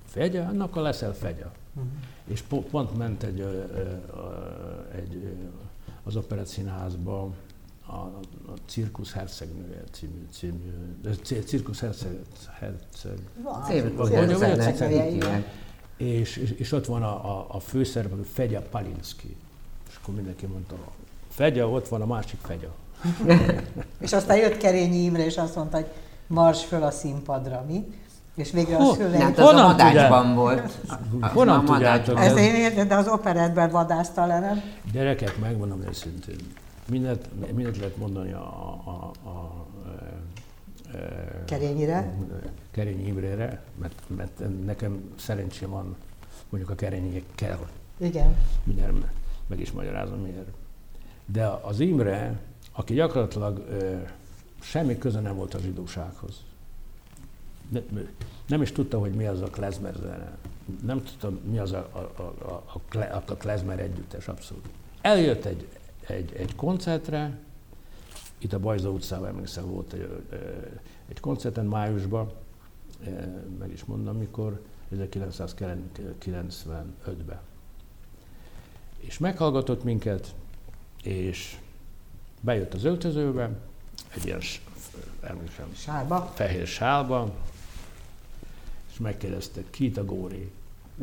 Fegye, 0.06 0.42
annak 0.42 0.76
a 0.76 0.82
leszel 0.82 1.14
fegye. 1.14 1.46
Uh-huh. 1.74 1.92
És 2.28 2.42
po- 2.42 2.66
pont 2.66 2.98
ment 2.98 3.24
egy, 3.24 3.42
egy 4.96 5.38
az 6.04 6.16
Operett 6.16 6.48
Színházba 6.48 7.34
a, 7.88 7.94
a 7.94 8.54
Cirkusz 8.66 9.12
Hercegnője 9.12 9.84
című, 9.92 10.26
című 10.32 10.72
Cirkusz 11.46 11.80
Herceg, 11.80 12.20
Herceg, 12.60 13.20
és, 15.98 16.38
és, 16.38 16.52
és 16.52 16.72
ott 16.72 16.86
van 16.86 17.04
a, 17.04 17.38
a, 17.38 17.46
a 17.50 17.60
főszereplő 17.60 18.22
Fegya 18.22 18.62
Palinski. 18.62 19.36
És 19.90 19.96
akkor 20.02 20.16
mindenki 20.16 20.46
mondta, 20.46 20.76
Fegya, 21.30 21.70
ott 21.70 21.88
van 21.88 22.02
a 22.02 22.06
másik 22.06 22.40
Fegya. 22.42 22.74
és 24.00 24.14
aztán 24.14 24.38
jött 24.38 24.58
Kerényi 24.58 24.98
Imre, 24.98 25.26
és 25.26 25.38
azt 25.38 25.56
mondta, 25.56 25.78
hogy 25.78 25.88
mars 26.28 26.66
föl 26.66 26.84
a 26.84 26.92
színpadra, 26.92 27.66
mi? 27.68 27.86
És 28.36 28.52
végre 28.52 28.78
a 28.78 28.94
szüleim... 28.94 29.22
Hát 29.22 29.40
az 29.40 29.48
a 29.50 29.68
madácsban 29.68 30.36
volt. 30.36 30.72
Honnan 31.34 31.66
tudjátok? 31.66 32.20
Ez 32.20 32.38
én 32.38 32.56
értem, 32.56 32.88
de 32.88 32.96
az 32.96 33.08
operetben 33.08 33.70
vadászta 33.70 34.26
le, 34.26 34.40
nem? 34.40 34.62
Gyerekek, 34.92 35.40
megmondom 35.40 35.82
őszintén. 35.88 36.36
Mindent, 36.90 37.54
mindent 37.54 37.78
lehet 37.78 37.98
mondani 37.98 38.32
a, 38.32 38.48
a, 38.86 39.12
a, 39.24 39.30
a 39.30 39.66
Kerényire? 41.46 42.14
Kerényi 42.72 43.08
Imrére, 43.08 43.64
mert, 43.76 44.02
mert 44.16 44.42
nekem 44.66 45.14
szerencsém 45.16 45.70
van 45.70 45.96
mondjuk 46.50 46.72
a 46.72 46.76
kell. 47.36 47.60
Igen. 47.98 48.36
Mindjárt 48.64 48.94
meg 49.48 49.60
is 49.60 49.72
magyarázom 49.72 50.20
miért. 50.20 50.48
De 51.26 51.48
az 51.62 51.80
Imre, 51.80 52.40
aki 52.72 52.94
gyakorlatilag 52.94 53.66
ö, 53.70 53.96
semmi 54.62 54.98
köze 54.98 55.20
nem 55.20 55.36
volt 55.36 55.54
a 55.54 55.60
zsidósághoz 55.60 56.44
nem 58.48 58.62
is 58.62 58.72
tudta, 58.72 59.00
hogy 59.00 59.12
mi 59.12 59.26
az 59.26 59.42
a 59.42 59.48
klezmer 59.48 59.94
zene. 60.02 60.38
Nem 60.84 61.04
tudta, 61.04 61.32
mi 61.44 61.58
az 61.58 61.72
a, 61.72 61.90
a, 61.92 62.22
a, 62.52 62.64
a 63.26 63.36
klezmer 63.36 63.80
együttes, 63.80 64.28
abszolút. 64.28 64.66
Eljött 65.02 65.46
egy, 65.46 65.68
egy, 66.08 66.34
egy 66.36 66.56
koncertre, 66.56 67.38
itt 68.38 68.54
a 68.54 68.60
Bajza 68.60 68.90
utcában 68.90 69.28
emlékszem 69.28 69.70
volt 69.70 69.94
egy, 69.94 70.24
egy 71.08 71.20
koncerten 71.20 71.66
májusban, 71.66 72.32
meg 73.60 73.72
is 73.72 73.84
mondom, 73.84 74.18
mikor, 74.18 74.62
1995-ben. 74.96 77.40
És 78.98 79.18
meghallgatott 79.18 79.84
minket, 79.84 80.36
és 81.04 81.58
bejött 82.42 82.74
az 82.74 82.84
öltözőbe, 82.84 83.50
egy 84.16 84.26
ilyen 84.26 84.40
emlékszem, 85.22 85.74
sálba. 85.74 86.32
fehér 86.36 86.68
sálba, 86.68 87.34
és 88.96 89.02
megkérdezte, 89.02 89.62
ki 89.70 89.92
a 89.96 90.06
Góri? 90.06 90.52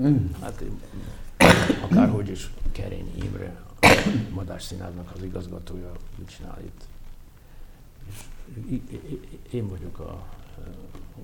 Mm. 0.00 0.26
Hát 0.40 0.64
akárhogy 1.82 2.28
is 2.28 2.52
Kerény 2.72 3.12
Imre, 3.22 3.62
a 3.80 3.86
Madás 4.34 4.62
Színháznak 4.62 5.12
az 5.14 5.22
igazgatója, 5.22 5.92
mit 6.18 6.28
csinál 6.36 6.58
itt. 6.64 6.84
És 8.08 8.24
én 9.50 9.68
vagyok 9.68 9.98
a 9.98 10.24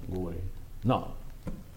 Góri. 0.09 0.43
Na, 0.83 1.15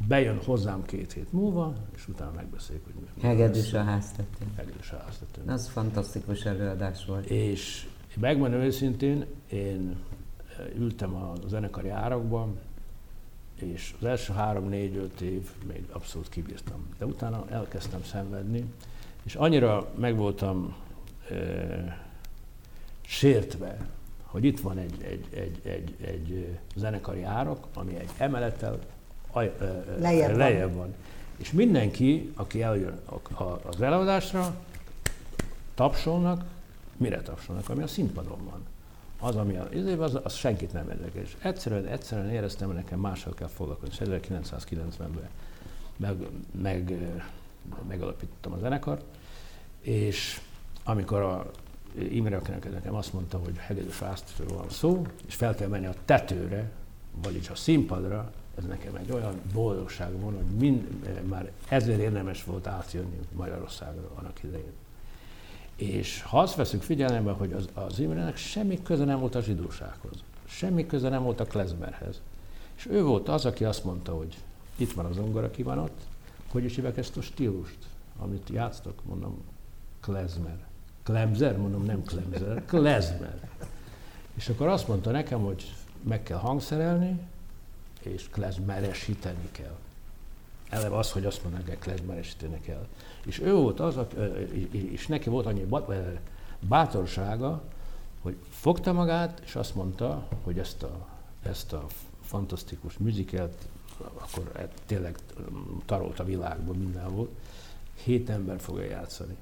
bejön 0.07 0.37
hozzám 0.43 0.85
két 0.85 1.13
hét 1.13 1.33
múlva, 1.33 1.75
és 1.95 2.07
utána 2.07 2.31
megbeszéljük, 2.35 2.85
hogy 2.85 2.93
mi 2.93 3.21
Hegedűs 3.21 3.73
a 3.73 3.83
háztető. 3.83 4.45
Hegedűs 4.55 4.91
a 4.91 4.97
háztető. 5.05 5.41
Az 5.51 5.67
fantasztikus 5.67 6.45
előadás 6.45 7.05
volt. 7.05 7.29
És 7.29 7.87
megmondom 8.19 8.59
őszintén, 8.59 9.25
én 9.49 9.95
ültem 10.77 11.15
a 11.15 11.33
zenekari 11.47 11.89
árakban, 11.89 12.59
és 13.61 13.93
az 13.99 14.05
első 14.05 14.33
három-négy-öt 14.33 15.21
év 15.21 15.49
még 15.67 15.83
abszolút 15.91 16.29
kibírtam. 16.29 16.87
De 16.97 17.05
utána 17.05 17.45
elkezdtem 17.49 18.03
szenvedni, 18.03 18.65
és 19.23 19.35
annyira 19.35 19.91
meg 19.95 20.15
voltam 20.15 20.75
e, 21.29 21.35
sértve, 23.01 23.89
hogy 24.23 24.43
itt 24.43 24.59
van 24.59 24.77
egy, 24.77 25.03
egy, 25.03 25.25
egy, 25.33 25.61
egy, 25.63 25.95
egy 26.01 26.59
zenekari 26.75 27.23
árok, 27.23 27.67
ami 27.73 27.95
egy 27.95 28.09
emelettel 28.17 28.79
aj, 29.31 29.53
e, 29.59 29.83
lejjebb, 29.99 30.37
lejjebb 30.37 30.69
van. 30.69 30.77
van. 30.77 30.95
És 31.37 31.51
mindenki, 31.51 32.31
aki 32.35 32.61
eljön 32.61 32.99
az 33.63 33.81
előadásra, 33.81 34.55
tapsolnak, 35.75 36.43
mire 36.97 37.21
tapsolnak, 37.21 37.69
ami 37.69 37.83
a 37.83 37.87
színpadon 37.87 38.45
van 38.45 38.69
az, 39.21 39.35
ami 39.35 39.55
a 39.55 39.67
izében, 39.73 39.99
az, 39.99 40.19
az 40.23 40.33
senkit 40.33 40.73
nem 40.73 40.89
érdekes. 40.89 41.37
Egyszerűen, 41.41 41.85
egyszerűen 41.85 42.29
éreztem, 42.29 42.67
hogy 42.67 42.75
nekem 42.75 42.99
máshol 42.99 43.33
kell 43.33 43.47
foglalkozni. 43.47 44.05
1990-ben 44.09 45.29
meg, 45.97 46.15
meg, 46.61 46.97
megalapítottam 47.87 48.53
a 48.53 48.57
zenekart, 48.57 49.03
és 49.81 50.41
amikor 50.83 51.21
a 51.21 51.51
Imre, 52.09 52.35
akinek 52.35 52.71
nekem 52.71 52.95
azt 52.95 53.13
mondta, 53.13 53.37
hogy 53.37 53.57
hegedűs 53.57 54.01
áztatról 54.01 54.57
van 54.57 54.69
szó, 54.69 55.05
és 55.27 55.35
fel 55.35 55.55
kell 55.55 55.67
menni 55.67 55.85
a 55.85 55.93
tetőre, 56.05 56.71
vagyis 57.23 57.49
a 57.49 57.55
színpadra, 57.55 58.31
ez 58.57 58.63
nekem 58.63 58.95
egy 58.95 59.11
olyan 59.11 59.41
boldogság 59.53 60.19
van, 60.19 60.33
hogy 60.35 60.57
mind, 60.57 60.87
már 61.27 61.51
ezért 61.69 61.99
érdemes 61.99 62.43
volt 62.43 62.67
átjönni 62.67 63.19
Magyarországra 63.31 64.09
annak 64.15 64.43
idején. 64.43 64.73
És 65.75 66.21
ha 66.21 66.39
azt 66.39 66.55
veszük 66.55 66.81
figyelembe, 66.81 67.31
hogy 67.31 67.53
az, 67.53 67.69
az 67.73 67.99
Imrenek 67.99 68.37
semmi 68.37 68.81
köze 68.81 69.03
nem 69.03 69.19
volt 69.19 69.35
a 69.35 69.41
zsidósághoz, 69.41 70.23
semmi 70.45 70.85
köze 70.85 71.09
nem 71.09 71.23
volt 71.23 71.39
a 71.39 71.45
klezmerhez. 71.45 72.21
És 72.75 72.87
ő 72.89 73.03
volt 73.03 73.29
az, 73.29 73.45
aki 73.45 73.63
azt 73.63 73.83
mondta, 73.83 74.15
hogy 74.15 74.37
itt 74.75 74.91
van 74.91 75.05
az 75.05 75.17
ongora, 75.17 75.51
ki 75.51 75.63
van 75.63 75.77
ott, 75.77 75.99
hogy 76.51 76.63
is 76.63 76.75
hívják 76.75 76.97
ezt 76.97 77.17
a 77.17 77.21
stílust, 77.21 77.77
amit 78.19 78.49
játsztok, 78.49 79.05
mondom, 79.05 79.37
klezmer. 79.99 80.57
Klemzer? 81.03 81.57
Mondom, 81.57 81.85
nem 81.85 82.03
klemzer, 82.03 82.65
klezmer. 82.65 83.49
És 84.35 84.49
akkor 84.49 84.67
azt 84.67 84.87
mondta 84.87 85.11
nekem, 85.11 85.39
hogy 85.39 85.73
meg 86.03 86.23
kell 86.23 86.37
hangszerelni, 86.37 87.19
és 88.01 88.29
klezmeresíteni 88.29 89.49
kell. 89.51 89.77
Eleve 90.71 90.97
az, 90.97 91.11
hogy 91.11 91.25
azt 91.25 91.43
mondanak, 91.43 91.67
hogy 91.67 91.79
klezmeresítenek 91.79 92.67
el. 92.67 92.87
És 93.25 93.39
ő 93.39 93.53
volt 93.53 93.79
az, 93.79 93.99
és 94.71 95.07
neki 95.07 95.29
volt 95.29 95.45
annyi 95.45 95.67
bátorsága, 96.59 97.63
hogy 98.21 98.35
fogta 98.49 98.93
magát, 98.93 99.41
és 99.45 99.55
azt 99.55 99.75
mondta, 99.75 100.27
hogy 100.43 100.59
ezt 100.59 100.83
a, 100.83 101.07
ezt 101.43 101.73
a 101.73 101.85
fantasztikus 102.21 102.97
műzikelt, 102.97 103.67
akkor 103.97 104.51
e, 104.55 104.67
tényleg 104.85 105.17
tarolt 105.85 106.19
a 106.19 106.23
világban 106.23 106.75
mindenhol, 106.75 107.29
hét 108.03 108.29
ember 108.29 108.59
fogja 108.59 108.85
játszani. 108.85 109.35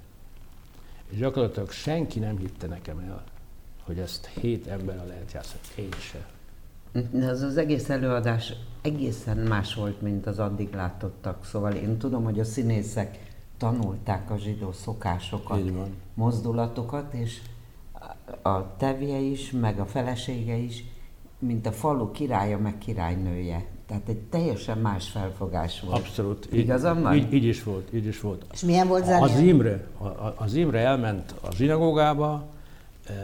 És 1.10 1.18
gyakorlatilag 1.18 1.72
senki 1.72 2.20
nem 2.20 2.38
hitte 2.38 2.68
nekem 2.68 3.00
el, 3.00 3.24
hogy 3.84 4.00
ezt 4.00 4.26
hét 4.26 4.68
emberrel 4.68 5.06
lehet 5.06 5.32
játszani. 5.32 5.62
Én 5.76 5.92
se. 5.92 6.39
Ez 7.20 7.42
az 7.42 7.58
egész 7.58 7.90
előadás 7.90 8.54
egészen 8.82 9.38
más 9.38 9.74
volt, 9.74 10.02
mint 10.02 10.28
az 10.28 10.40
addig 10.40 10.74
látottak. 10.74 11.46
Szóval 11.46 11.72
én 11.72 11.98
tudom, 11.98 12.24
hogy 12.24 12.40
a 12.40 12.44
színészek 12.44 13.20
tanulták 13.58 14.32
a 14.32 14.38
zsidó 14.38 14.72
szokásokat, 14.72 15.72
mozdulatokat, 16.14 17.14
és 17.14 17.42
a 18.42 18.76
tevje 18.78 19.18
is, 19.18 19.52
meg 19.52 19.80
a 19.80 19.86
felesége 19.86 20.56
is, 20.56 20.84
mint 21.40 21.66
a 21.66 21.72
falu 21.72 22.12
királya, 22.12 22.58
meg 22.58 22.78
királynője. 22.78 23.66
Tehát 23.88 24.10
egy 24.10 24.18
teljesen 24.20 24.78
más 24.78 25.10
felfogás 25.10 25.82
volt. 25.82 25.98
Abszolút. 25.98 26.48
Igazam 26.52 27.02
van? 27.02 27.16
Így, 27.16 27.34
így, 27.34 27.44
is 27.44 27.64
volt, 27.64 27.94
így 27.94 28.06
is 28.06 28.22
volt. 28.22 28.46
És 28.52 28.62
milyen 28.62 28.88
volt 28.88 29.06
zenél? 29.06 29.24
Az 29.24 29.40
Imre, 29.40 29.88
az 30.36 30.54
Imre 30.54 30.80
elment 30.80 31.36
a 31.42 31.52
zsinagógába, 31.52 32.48
eh, 33.08 33.16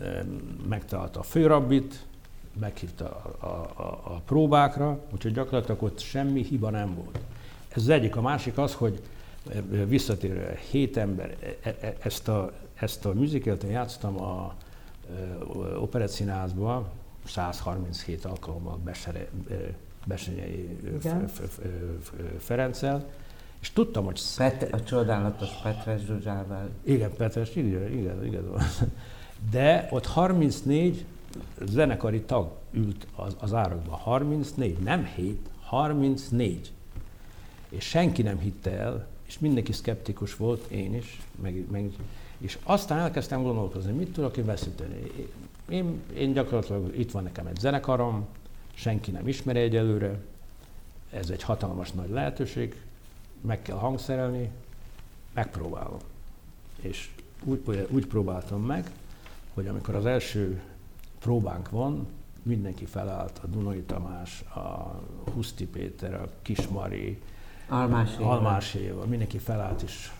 eh, 0.00 0.24
megtalálta 0.68 1.20
a 1.20 1.22
főrabbit, 1.22 2.06
meghívta 2.60 3.34
a, 3.38 3.46
a, 3.46 3.70
a, 3.82 4.00
a 4.04 4.22
próbákra, 4.26 5.00
úgyhogy 5.12 5.32
gyakorlatilag 5.32 5.82
ott 5.82 5.98
semmi 5.98 6.42
hiba 6.42 6.70
nem 6.70 6.94
volt. 6.94 7.18
Ez 7.68 7.82
az 7.82 7.88
egyik. 7.88 8.16
A 8.16 8.20
másik 8.20 8.58
az, 8.58 8.74
hogy 8.74 9.00
eh, 9.48 9.62
visszatérve 9.86 10.58
hét 10.70 10.96
ember, 10.96 11.36
ezt 12.02 12.28
a, 12.28 12.52
ezt 12.74 13.04
a 13.04 13.12
műzikelt 13.12 13.64
játszottam 13.70 14.20
a 14.22 14.54
Operett 15.80 16.10
Színházban, 16.10 16.86
137 17.26 18.24
alkalommal 18.24 18.78
Besere, 18.84 19.28
Besenyei 20.06 20.78
Ferenccel, 22.38 23.10
és 23.60 23.70
tudtam, 23.70 24.04
hogy... 24.04 24.20
Pet, 24.36 24.72
a 24.72 24.82
csodálatos 24.82 25.48
Petres 25.62 26.00
Zsuzsával. 26.06 26.68
Igen, 26.82 27.10
Petres, 27.16 27.56
igen, 27.56 27.92
igen, 27.92 28.24
igen. 28.24 28.44
De 29.50 29.88
ott 29.90 30.06
34 30.06 31.04
zenekari 31.64 32.20
tag 32.20 32.50
ült 32.70 33.06
az, 33.16 33.36
az 33.38 33.54
árakban. 33.54 33.98
34, 33.98 34.78
nem 34.78 35.04
7, 35.04 35.48
34. 35.60 36.72
És 37.68 37.84
senki 37.84 38.22
nem 38.22 38.38
hitte 38.38 38.70
el, 38.70 39.06
és 39.26 39.38
mindenki 39.38 39.72
szkeptikus 39.72 40.36
volt, 40.36 40.70
én 40.70 40.94
is, 40.94 41.20
meg, 41.42 41.64
meg, 41.70 41.92
és 42.38 42.58
aztán 42.62 42.98
elkezdtem 42.98 43.42
gondolkozni, 43.42 43.92
mit 43.92 44.12
tudok 44.12 44.36
én 44.36 44.44
veszíteni. 44.44 45.12
Én, 45.68 46.00
én 46.14 46.32
gyakorlatilag 46.32 46.98
itt 46.98 47.10
van 47.10 47.22
nekem 47.22 47.46
egy 47.46 47.58
zenekarom, 47.58 48.26
senki 48.74 49.10
nem 49.10 49.28
ismeri 49.28 49.58
egyelőre, 49.58 50.18
ez 51.10 51.30
egy 51.30 51.42
hatalmas 51.42 51.92
nagy 51.92 52.10
lehetőség, 52.10 52.80
meg 53.40 53.62
kell 53.62 53.76
hangszerelni, 53.76 54.50
megpróbálom. 55.34 55.98
És 56.80 57.10
úgy, 57.44 57.86
úgy 57.90 58.06
próbáltam 58.06 58.62
meg, 58.62 58.90
hogy 59.54 59.66
amikor 59.66 59.94
az 59.94 60.06
első 60.06 60.60
próbánk 61.18 61.70
van, 61.70 62.06
mindenki 62.42 62.84
felállt, 62.84 63.40
a 63.42 63.46
Dunai 63.46 63.82
Tamás, 63.82 64.40
a 64.54 65.00
Huszti 65.34 65.66
Péter, 65.66 66.14
a 66.14 66.28
Kismari, 66.42 67.20
Almás 67.68 68.14
Éva. 68.20 68.30
Almás 68.30 68.74
Éva, 68.74 69.04
mindenki 69.06 69.38
felállt, 69.38 69.82
és 69.82 70.10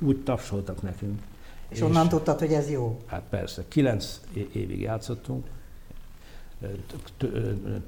úgy 0.00 0.22
tapsoltak 0.22 0.82
nekünk. 0.82 1.20
És, 1.68 1.76
és 1.76 1.82
onnan 1.82 2.08
tudtad, 2.08 2.38
hogy 2.38 2.52
ez 2.52 2.70
jó? 2.70 3.00
Hát 3.06 3.22
persze, 3.28 3.64
kilenc 3.68 4.20
évig 4.52 4.80
játszottunk, 4.80 5.46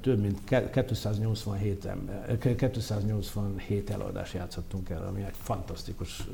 több 0.01 0.19
mint 0.19 0.39
287, 0.71 1.85
ember, 1.85 2.37
287 2.37 3.89
eladást 3.89 4.33
játszottunk 4.33 4.89
el, 4.89 5.07
ami 5.07 5.21
egy 5.21 5.35
fantasztikus. 5.41 6.27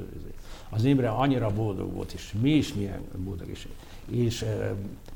Az 0.70 0.84
Imre 0.84 1.10
annyira 1.10 1.54
boldog 1.54 1.94
volt, 1.94 2.12
és 2.12 2.34
mi 2.42 2.50
is 2.50 2.74
milyen 2.74 3.02
boldog 3.18 3.50
is. 3.50 3.68
És 4.10 4.46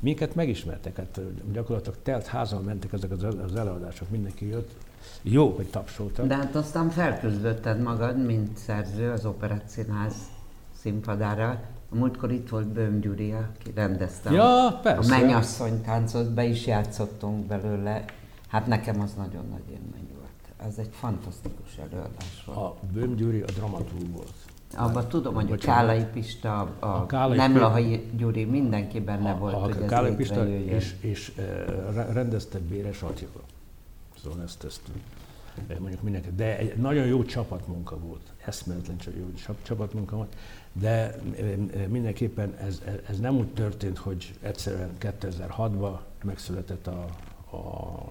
minket 0.00 0.34
megismertek, 0.34 0.96
hát 0.96 1.20
gyakorlatilag 1.52 1.98
telt 2.02 2.26
házal 2.26 2.60
mentek 2.60 2.92
ezek 2.92 3.10
az 3.10 3.54
előadások, 3.54 4.10
mindenki 4.10 4.48
jött, 4.48 4.70
jó, 5.22 5.50
hogy 5.56 5.66
tapsoltak. 5.66 6.26
De 6.26 6.36
hát 6.36 6.54
aztán 6.54 6.90
felküzdötted 6.90 7.82
magad, 7.82 8.24
mint 8.24 8.56
szerző 8.56 9.10
az 9.10 9.24
Operett 9.24 9.68
Színház 9.68 10.14
színpadára, 10.80 11.60
a 11.92 11.96
múltkor 11.96 12.32
itt 12.32 12.48
volt 12.48 12.66
Böhm 12.66 12.98
Gyuri, 12.98 13.32
aki 13.32 13.72
rendezte 13.74 14.30
ja, 14.30 14.78
persze. 14.82 15.14
a 15.14 15.18
mennyasszony 15.18 15.82
táncot, 15.82 16.30
be 16.30 16.44
is 16.44 16.66
játszottunk 16.66 17.46
belőle. 17.46 18.04
Hát 18.48 18.66
nekem 18.66 19.00
az 19.00 19.14
nagyon 19.14 19.44
nagy 19.50 19.70
élmény 19.70 20.08
volt. 20.18 20.68
Ez 20.68 20.78
egy 20.78 20.90
fantasztikus 20.92 21.76
előadás 21.78 22.44
volt. 22.46 22.58
A 22.58 22.76
Böhm 22.92 23.14
Gyuri 23.14 23.40
a 23.40 23.50
dramatúr 23.56 24.10
volt. 24.12 24.34
Abban 24.76 25.08
tudom, 25.08 25.34
hogy 25.34 25.46
bocsánat. 25.46 25.82
a 25.82 25.86
Kálai 25.86 26.04
Pista, 26.12 26.60
a, 26.60 26.86
a 26.86 27.06
Kálai 27.06 27.36
nem 27.36 27.58
Lahai 27.58 28.10
Gyuri, 28.16 28.44
mindenki 28.44 29.00
benne 29.00 29.30
a, 29.30 29.38
volt, 29.38 29.54
a, 29.54 29.58
hogy 29.58 29.76
a 29.80 29.82
ez 29.82 29.88
Kálai 29.88 30.14
Pista 30.14 30.48
és, 30.48 30.94
és 31.00 31.32
uh, 31.38 32.12
rendezte 32.12 32.58
Béres 32.58 33.02
Attila. 33.02 33.40
Szóval 34.22 34.42
ezt, 34.42 34.64
ezt 34.64 34.80
mondjuk 35.78 36.02
mindenki. 36.02 36.28
De 36.36 36.58
egy 36.58 36.76
nagyon 36.76 37.06
jó 37.06 37.24
csapatmunka 37.24 37.98
volt. 37.98 38.32
Eszméletlen 38.44 38.96
csak 38.96 39.14
jó 39.16 39.54
csapatmunka 39.62 40.16
volt. 40.16 40.36
De 40.72 41.16
mindenképpen 41.88 42.54
ez, 42.54 42.82
ez 43.08 43.18
nem 43.18 43.36
úgy 43.36 43.52
történt, 43.52 43.98
hogy 43.98 44.34
egyszerűen 44.40 44.90
2006-ban 45.00 45.98
megszületett 46.24 46.86
a, 46.86 47.06
a, 47.50 47.56
a 47.56 48.10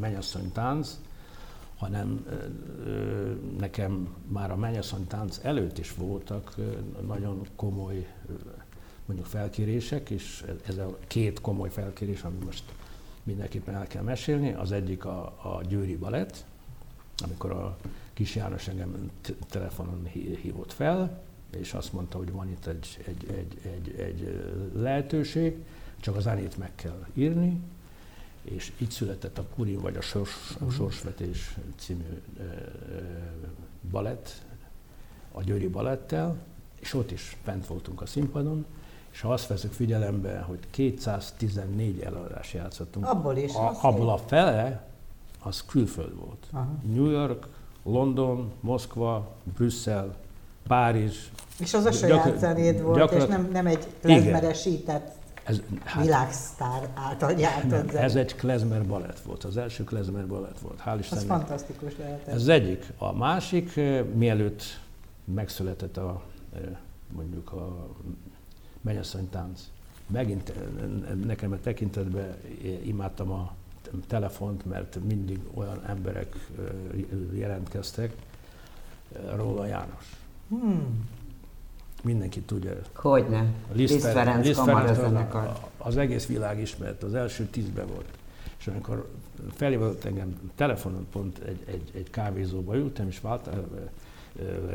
mennyasszony 0.00 0.52
tánc, 0.52 0.98
hanem 1.76 2.26
nekem 3.58 4.14
már 4.28 4.50
a 4.50 4.56
mennyasszony 4.56 5.06
tánc 5.06 5.38
előtt 5.42 5.78
is 5.78 5.94
voltak 5.94 6.54
nagyon 7.06 7.46
komoly 7.56 8.06
mondjuk 9.06 9.28
felkérések, 9.28 10.10
és 10.10 10.44
ez 10.66 10.76
a 10.76 10.98
két 11.06 11.40
komoly 11.40 11.70
felkérés, 11.70 12.22
ami 12.22 12.36
most 12.44 12.64
mindenképpen 13.22 13.74
el 13.74 13.86
kell 13.86 14.02
mesélni. 14.02 14.52
Az 14.52 14.72
egyik 14.72 15.04
a, 15.04 15.24
a 15.24 15.60
Győri 15.68 15.96
Balett, 15.96 16.44
amikor 17.24 17.50
a 17.50 17.76
Kis 18.12 18.34
János 18.34 18.68
engem 18.68 19.10
telefonon 19.48 20.04
hívott 20.42 20.72
fel, 20.72 21.22
és 21.50 21.72
azt 21.74 21.92
mondta, 21.92 22.18
hogy 22.18 22.32
van 22.32 22.48
itt 22.48 22.66
egy, 22.66 22.98
egy, 23.06 23.26
egy, 23.30 23.60
egy, 23.62 24.00
egy 24.00 24.42
lehetőség, 24.74 25.64
csak 26.00 26.16
az 26.16 26.22
zenét 26.22 26.58
meg 26.58 26.74
kell 26.74 27.06
írni, 27.14 27.60
és 28.50 28.72
így 28.78 28.90
született 28.90 29.38
a 29.38 29.42
Purim 29.54 29.80
vagy 29.80 29.96
a, 29.96 30.00
Sors, 30.00 30.56
a 30.60 30.64
mhm. 30.64 30.72
Sorsvetés 30.72 31.56
című 31.78 32.22
e, 32.38 32.42
balett, 33.90 34.42
a 35.32 35.42
Győri 35.42 35.68
balettel, 35.68 36.36
és 36.80 36.94
ott 36.94 37.10
is 37.10 37.36
fent 37.42 37.66
voltunk 37.66 38.00
a 38.02 38.06
színpadon, 38.06 38.66
és 39.10 39.20
ha 39.20 39.32
azt 39.32 39.46
veszük 39.46 39.72
figyelembe, 39.72 40.38
hogy 40.38 40.58
214 40.70 42.00
előadás 42.00 42.54
játszottunk, 42.54 43.06
abból, 43.06 43.36
is, 43.36 43.54
a, 43.54 43.78
abból 43.82 44.08
a 44.08 44.18
fele 44.18 44.86
az 45.42 45.64
külföld 45.64 46.16
volt. 46.16 46.46
Aha. 46.52 46.68
New 46.92 47.10
York, 47.10 47.46
London, 47.82 48.52
Moszkva, 48.60 49.34
Brüsszel, 49.56 50.16
Párizs. 50.66 51.16
És 51.58 51.74
az 51.74 51.84
a 51.84 51.92
saját 51.92 52.24
gyakor- 52.24 52.38
zenéd 52.38 52.82
volt, 52.82 52.98
gyakorlat... 52.98 53.28
és 53.28 53.34
nem, 53.34 53.48
nem 53.52 53.66
egy 53.66 53.86
klezmeresített 54.00 55.14
ez, 55.46 55.62
hát, 55.84 56.04
világsztár 56.04 56.88
által 56.94 57.34
gyártott 57.34 57.92
nem, 57.92 58.02
Ez 58.02 58.14
egy 58.14 58.34
klezmer 58.34 58.86
balett 58.86 59.20
volt, 59.20 59.44
az 59.44 59.56
első 59.56 59.84
klezmer 59.84 60.26
balett 60.26 60.58
volt. 60.58 60.82
Hál' 60.86 60.96
Istennek. 60.98 61.22
Az 61.22 61.28
fantasztikus 61.28 61.96
lehet. 61.98 62.28
Ez 62.28 62.46
egyik. 62.46 62.92
A 62.98 63.12
másik, 63.12 63.80
mielőtt 64.14 64.62
megszületett 65.24 65.96
a, 65.96 66.22
mondjuk 67.12 67.52
a 67.52 67.88
mennyasszony 68.80 69.28
tánc, 69.28 69.60
megint 70.06 70.52
nekem 71.24 71.52
a 71.52 71.60
tekintetben 71.60 72.36
imádtam 72.84 73.30
a 73.30 73.54
telefont, 74.06 74.64
mert 74.64 74.98
mindig 75.08 75.40
olyan 75.54 75.84
emberek 75.86 76.36
jelentkeztek. 77.32 78.16
Róla 79.34 79.66
János. 79.66 80.16
Hmm. 80.48 81.08
Mindenki 82.06 82.40
tudja. 82.40 82.72
Hogyne. 82.94 83.46
Liszt 83.72 84.00
Ferenc, 84.00 84.46
Liszt 84.46 84.60
Ferenc 84.60 84.98
az, 84.98 85.48
az 85.76 85.96
egész 85.96 86.26
világ 86.26 86.60
ismert, 86.60 87.02
az 87.02 87.14
első 87.14 87.44
tízben 87.44 87.86
volt. 87.86 88.08
És 88.58 88.66
amikor 88.66 89.08
felhívott 89.54 90.04
engem 90.04 90.50
telefonon, 90.54 91.06
pont 91.12 91.38
egy, 91.38 91.62
egy, 91.66 91.90
egy 91.94 92.10
kávézóba 92.10 92.76
ültem, 92.76 93.08
és 93.08 93.20
vált, 93.20 93.48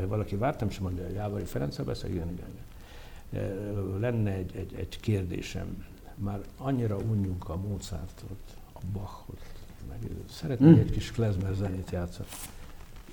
valaki 0.08 0.36
vártam, 0.36 0.67
és 0.67 0.80
mondja, 0.80 1.08
Jávari 1.13 1.44
Ferenc 1.44 1.78
beszél, 1.82 2.10
igen, 2.10 2.30
igen, 2.32 2.48
igen. 2.50 4.00
Lenne 4.00 4.32
egy, 4.32 4.56
egy, 4.56 4.74
egy 4.78 5.00
kérdésem. 5.00 5.86
Már 6.15 6.39
annyira 6.58 6.98
unjuk 6.98 7.50
a 7.50 7.56
Mozartot, 7.56 8.58
Bachot, 8.94 9.41
meg 9.89 10.10
szeretnék 10.30 10.76
mm. 10.76 10.80
egy 10.80 10.91
kis 10.91 11.12
klezmer 11.12 11.54
zenét 11.54 11.91
játszani. 11.91 12.28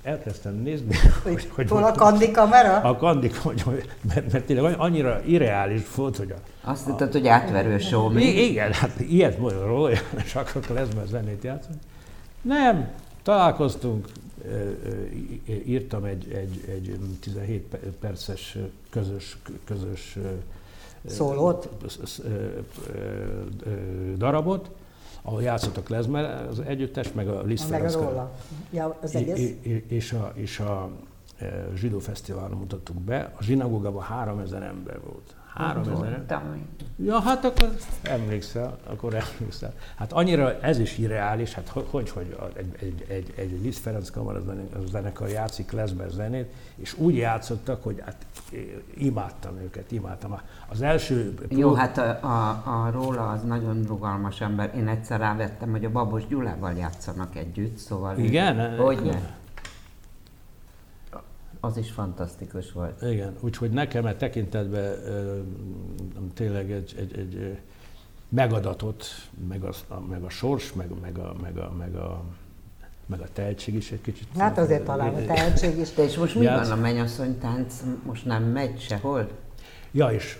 Elkezdtem 0.03 0.55
nézni, 0.55 0.95
hogy, 1.23 1.49
hogy 1.51 1.69
hol 1.69 1.83
a 1.83 1.91
kandi 1.91 2.31
kamera? 2.31 2.75
A 2.75 2.95
kandi 2.95 3.29
kamera, 3.43 3.81
mert, 4.13 4.31
mert 4.31 4.45
tényleg 4.45 4.75
annyira 4.77 5.21
irreális 5.25 5.95
volt, 5.95 6.17
hogy 6.17 6.31
a... 6.31 6.69
Azt 6.69 6.85
hittad, 6.85 7.11
hogy 7.11 7.27
átverő 7.27 7.77
show 7.77 8.09
mi? 8.09 8.23
Igen, 8.23 8.73
hát 8.73 8.99
ilyet 8.99 9.37
mondja 9.37 9.65
róla, 9.65 9.91
és 10.25 10.35
akkor 10.35 10.61
klezmer 10.61 11.05
zenét 11.07 11.43
játszani. 11.43 11.77
Nem, 12.41 12.89
találkoztunk, 13.23 14.07
írtam 15.65 16.03
egy, 16.03 16.31
egy, 16.33 16.63
egy 16.67 16.99
17 17.19 17.77
perces 17.99 18.57
közös, 18.89 19.37
közös 19.65 20.17
Szólót? 21.07 21.69
darabot, 24.17 24.69
ahol 25.29 25.41
játszottak 25.41 25.89
Lezmer 25.89 26.47
az 26.47 26.59
együttes, 26.59 27.11
meg 27.11 27.27
a 27.27 27.43
Liszt 27.43 27.69
Meg 27.69 27.83
a 27.83 27.91
róla. 27.91 28.31
Ja, 28.69 28.97
az 29.01 29.15
egész? 29.15 29.55
És 29.87 30.11
a, 30.11 30.31
és 30.35 30.59
a 30.59 30.89
zsidó 31.75 31.99
fesztiválon 31.99 32.57
mutattuk 32.57 32.95
be. 32.95 33.33
A 33.37 33.43
zsinagógában 33.43 34.01
3000 34.01 34.63
ember 34.63 34.99
volt. 35.05 35.35
3000 35.59 36.25
Ja, 37.03 37.19
hát 37.19 37.45
akkor 37.45 37.75
emlékszel, 38.01 38.77
akkor 38.87 39.13
emlékszel. 39.13 39.73
Hát 39.95 40.13
annyira 40.13 40.59
ez 40.61 40.79
is 40.79 40.97
irreális, 40.97 41.53
hát 41.53 41.67
hogy, 41.67 42.09
hogy 42.09 42.37
egy, 42.55 42.75
egy, 42.79 43.05
egy, 43.07 43.33
egy 43.35 43.59
Liszt 43.61 43.79
Ferenc 43.79 44.09
Kamara 44.09 44.41
zenekar 44.89 45.29
játszik 45.29 45.65
Klezmer 45.65 46.09
zenét, 46.09 46.53
és 46.75 46.97
úgy 46.97 47.15
játszottak, 47.15 47.83
hogy 47.83 48.01
hát 48.05 48.25
imádtam 48.97 49.57
őket, 49.57 49.91
imádtam. 49.91 50.39
Az 50.67 50.81
első... 50.81 51.33
Jó, 51.49 51.73
hát 51.73 51.97
a, 51.97 52.09
a, 52.21 52.49
a 52.85 52.91
róla 52.91 53.29
az 53.29 53.43
nagyon 53.43 53.83
rugalmas 53.87 54.41
ember. 54.41 54.71
Én 54.75 54.87
egyszer 54.87 55.19
rávettem, 55.19 55.71
hogy 55.71 55.85
a 55.85 55.91
Babos 55.91 56.27
Gyulával 56.27 56.73
játszanak 56.73 57.35
együtt, 57.35 57.77
szóval... 57.77 58.17
Igen? 58.17 58.77
Hogy 58.77 59.01
ne? 59.03 59.19
Az 61.59 61.77
is 61.77 61.91
fantasztikus 61.91 62.71
volt. 62.71 63.01
Igen, 63.01 63.35
úgyhogy 63.39 63.71
nekem 63.71 64.05
e 64.05 64.15
tekintetben 64.15 64.95
tényleg 66.33 66.71
egy, 66.71 66.95
egy, 66.97 67.17
egy 67.17 67.57
megadatot, 68.29 69.05
meg 69.47 69.63
a, 69.63 69.99
meg 70.09 70.23
a 70.23 70.29
sors, 70.29 70.73
meg, 70.73 70.89
meg, 71.01 71.17
a, 71.17 71.35
meg, 71.41 71.57
a, 71.57 71.71
meg, 71.77 71.95
a, 71.95 72.23
meg 73.05 73.21
a 73.21 73.27
tehetség 73.33 73.75
is 73.75 73.91
egy 73.91 74.01
kicsit. 74.01 74.27
Hát 74.37 74.57
azért 74.57 74.83
talán 74.83 75.13
a 75.13 75.25
tehetség 75.25 75.77
is. 75.77 75.93
De 75.93 76.03
és 76.03 76.17
most 76.17 76.35
mi 76.35 76.45
van 76.45 76.71
a 76.71 76.75
mennyasszony 76.75 77.37
tánc? 77.37 77.83
Most 78.05 78.25
nem 78.25 78.43
megy 78.43 78.79
sehol? 78.79 79.29
Ja, 79.91 80.11
és 80.11 80.39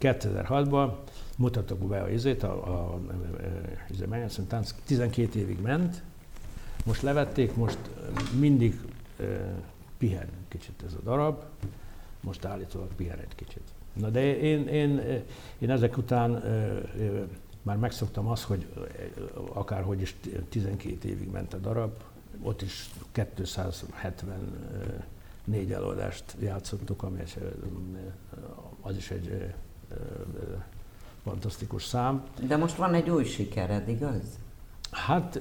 2006-ban 0.00 0.90
mutatok 1.38 1.78
be 1.78 2.00
a 2.00 2.08
izét, 2.08 2.42
a, 2.42 2.66
a, 2.66 2.70
a, 2.70 3.00
a 4.04 4.08
mennyasszony 4.08 4.46
tánc 4.46 4.74
12 4.86 5.38
évig 5.38 5.60
ment, 5.60 6.02
most 6.84 7.02
levették, 7.02 7.56
most 7.56 7.78
mindig 8.38 8.80
pihen 9.98 10.28
kicsit 10.48 10.82
ez 10.86 10.92
a 10.92 11.02
darab, 11.02 11.42
most 12.20 12.44
állítólag 12.44 12.88
pihen 12.96 13.18
egy 13.18 13.34
kicsit. 13.34 13.62
Na 13.92 14.08
de 14.08 14.36
én, 14.36 14.66
én, 14.66 15.22
én 15.58 15.70
ezek 15.70 15.96
után 15.96 16.42
már 17.62 17.76
megszoktam 17.76 18.28
azt, 18.28 18.42
hogy 18.42 18.66
akárhogy 19.52 20.00
is 20.00 20.16
12 20.48 21.08
évig 21.08 21.30
ment 21.30 21.54
a 21.54 21.58
darab, 21.58 21.92
ott 22.42 22.62
is 22.62 22.90
274 23.12 25.72
előadást 25.72 26.36
játszottuk, 26.40 27.02
ami 27.02 27.22
az 28.80 28.96
is 28.96 29.10
egy 29.10 29.54
fantasztikus 31.22 31.84
szám. 31.84 32.24
De 32.46 32.56
most 32.56 32.76
van 32.76 32.94
egy 32.94 33.10
új 33.10 33.24
sikered, 33.24 33.88
igaz? 33.88 34.38
Hát 34.90 35.40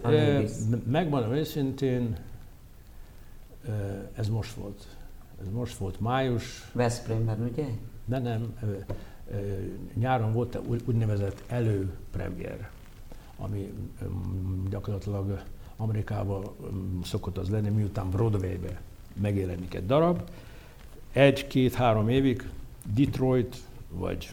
megmondom 0.86 1.32
őszintén, 1.32 2.18
ez 4.14 4.30
most 4.30 4.54
volt. 4.54 4.88
Ez 5.42 5.48
most 5.54 5.78
volt 5.78 6.00
május. 6.00 6.70
Veszprémben, 6.72 7.42
ugye? 7.42 7.66
De 8.06 8.20
nem. 8.20 8.60
Nyáron 9.94 10.34
volt 10.34 10.60
úgynevezett 10.86 11.44
előpremier, 11.48 12.70
ami 13.38 13.74
gyakorlatilag 14.70 15.44
Amerikában 15.78 16.44
szokott 17.04 17.38
az 17.38 17.50
lenni, 17.50 17.70
miután 17.70 18.10
Broadway-be 18.10 18.82
megjelenik 19.22 19.74
egy 19.74 19.86
darab. 19.86 20.30
Egy-két-három 21.12 22.10
évig 22.10 22.50
Detroit, 22.96 23.58
vagy 23.90 24.32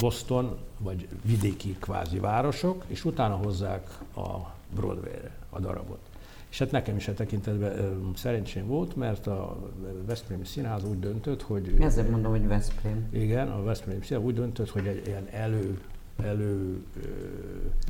Boston, 0.00 0.58
vagy 0.78 1.08
vidéki 1.24 1.76
kvázi 1.80 2.18
városok, 2.18 2.84
és 2.86 3.04
utána 3.04 3.36
hozzák 3.36 3.98
a 4.16 4.54
Broadway-re 4.74 5.36
a 5.50 5.60
darabot. 5.60 6.00
És 6.54 6.60
hát 6.60 6.70
nekem 6.70 6.96
is 6.96 7.08
a 7.08 7.14
tekintetben 7.14 8.00
szerencsém 8.16 8.66
volt, 8.66 8.96
mert 8.96 9.26
a 9.26 9.56
Veszprémi 10.06 10.44
Színház 10.44 10.84
úgy 10.84 10.98
döntött, 10.98 11.42
hogy... 11.42 11.76
Ezzel 11.80 12.10
mondom, 12.10 12.30
hogy 12.30 12.46
Veszprém. 12.46 13.08
Igen, 13.12 13.48
a 13.48 13.62
Veszprémi 13.62 14.04
Színház 14.04 14.26
úgy 14.26 14.34
döntött, 14.34 14.70
hogy 14.70 14.86
egy 14.86 15.06
ilyen 15.06 15.28
elő... 15.30 15.80
elő 16.22 16.82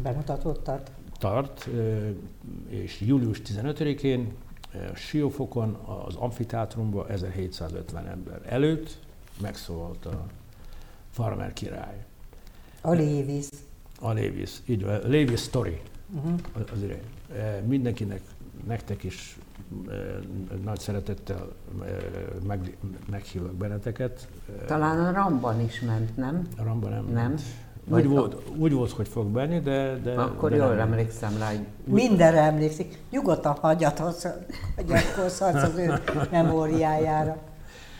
Bemutatót 0.02 0.60
tart. 0.60 0.90
Tart, 1.18 1.68
és 2.68 3.00
július 3.00 3.40
15-én 3.44 4.32
Siófokon, 4.94 5.74
az 6.06 6.14
amfiteátrumban 6.14 7.10
1750 7.10 8.06
ember 8.06 8.40
előtt 8.44 8.98
megszólalt 9.40 10.06
a 10.06 10.26
Farmer 11.10 11.52
király. 11.52 12.04
A 12.80 12.90
Lévis. 12.90 13.46
A 14.00 14.12
Lévis, 14.12 14.60
így 14.66 14.84
van, 14.84 15.00
Lévis 15.08 15.40
Story. 15.40 15.80
Uh-huh. 16.14 16.40
Az 16.72 16.82
irány. 16.82 17.64
Mindenkinek 17.66 18.20
nektek 18.66 19.02
is 19.02 19.38
nagy 20.64 20.78
szeretettel 20.78 21.48
meg, 22.46 22.76
meghívok 23.10 23.52
benneteket. 23.52 24.28
Talán 24.66 25.04
a 25.04 25.12
Ramban 25.12 25.60
is 25.60 25.80
ment, 25.80 26.16
nem? 26.16 26.42
A 26.58 26.62
Ramban 26.62 26.90
nem, 26.90 27.04
nem? 27.04 27.34
Úgy 27.90 28.08
volt, 28.08 28.36
úgy 28.56 28.72
volt, 28.72 28.90
hogy 28.90 29.08
fog 29.08 29.26
benni, 29.26 29.60
de... 29.60 29.98
de 30.02 30.12
Akkor 30.12 30.50
de 30.50 30.56
jól 30.56 30.74
nem. 30.74 30.78
emlékszem 30.78 31.38
rá. 31.38 31.48
Hogy... 31.48 31.66
Mindenre 31.84 32.40
emlékszik. 32.40 32.98
Nyugodtan 33.10 33.56
hagyatkozhatsz 33.60 35.62
az 35.62 35.78
ő 35.78 36.00
memóriájára. 36.30 37.36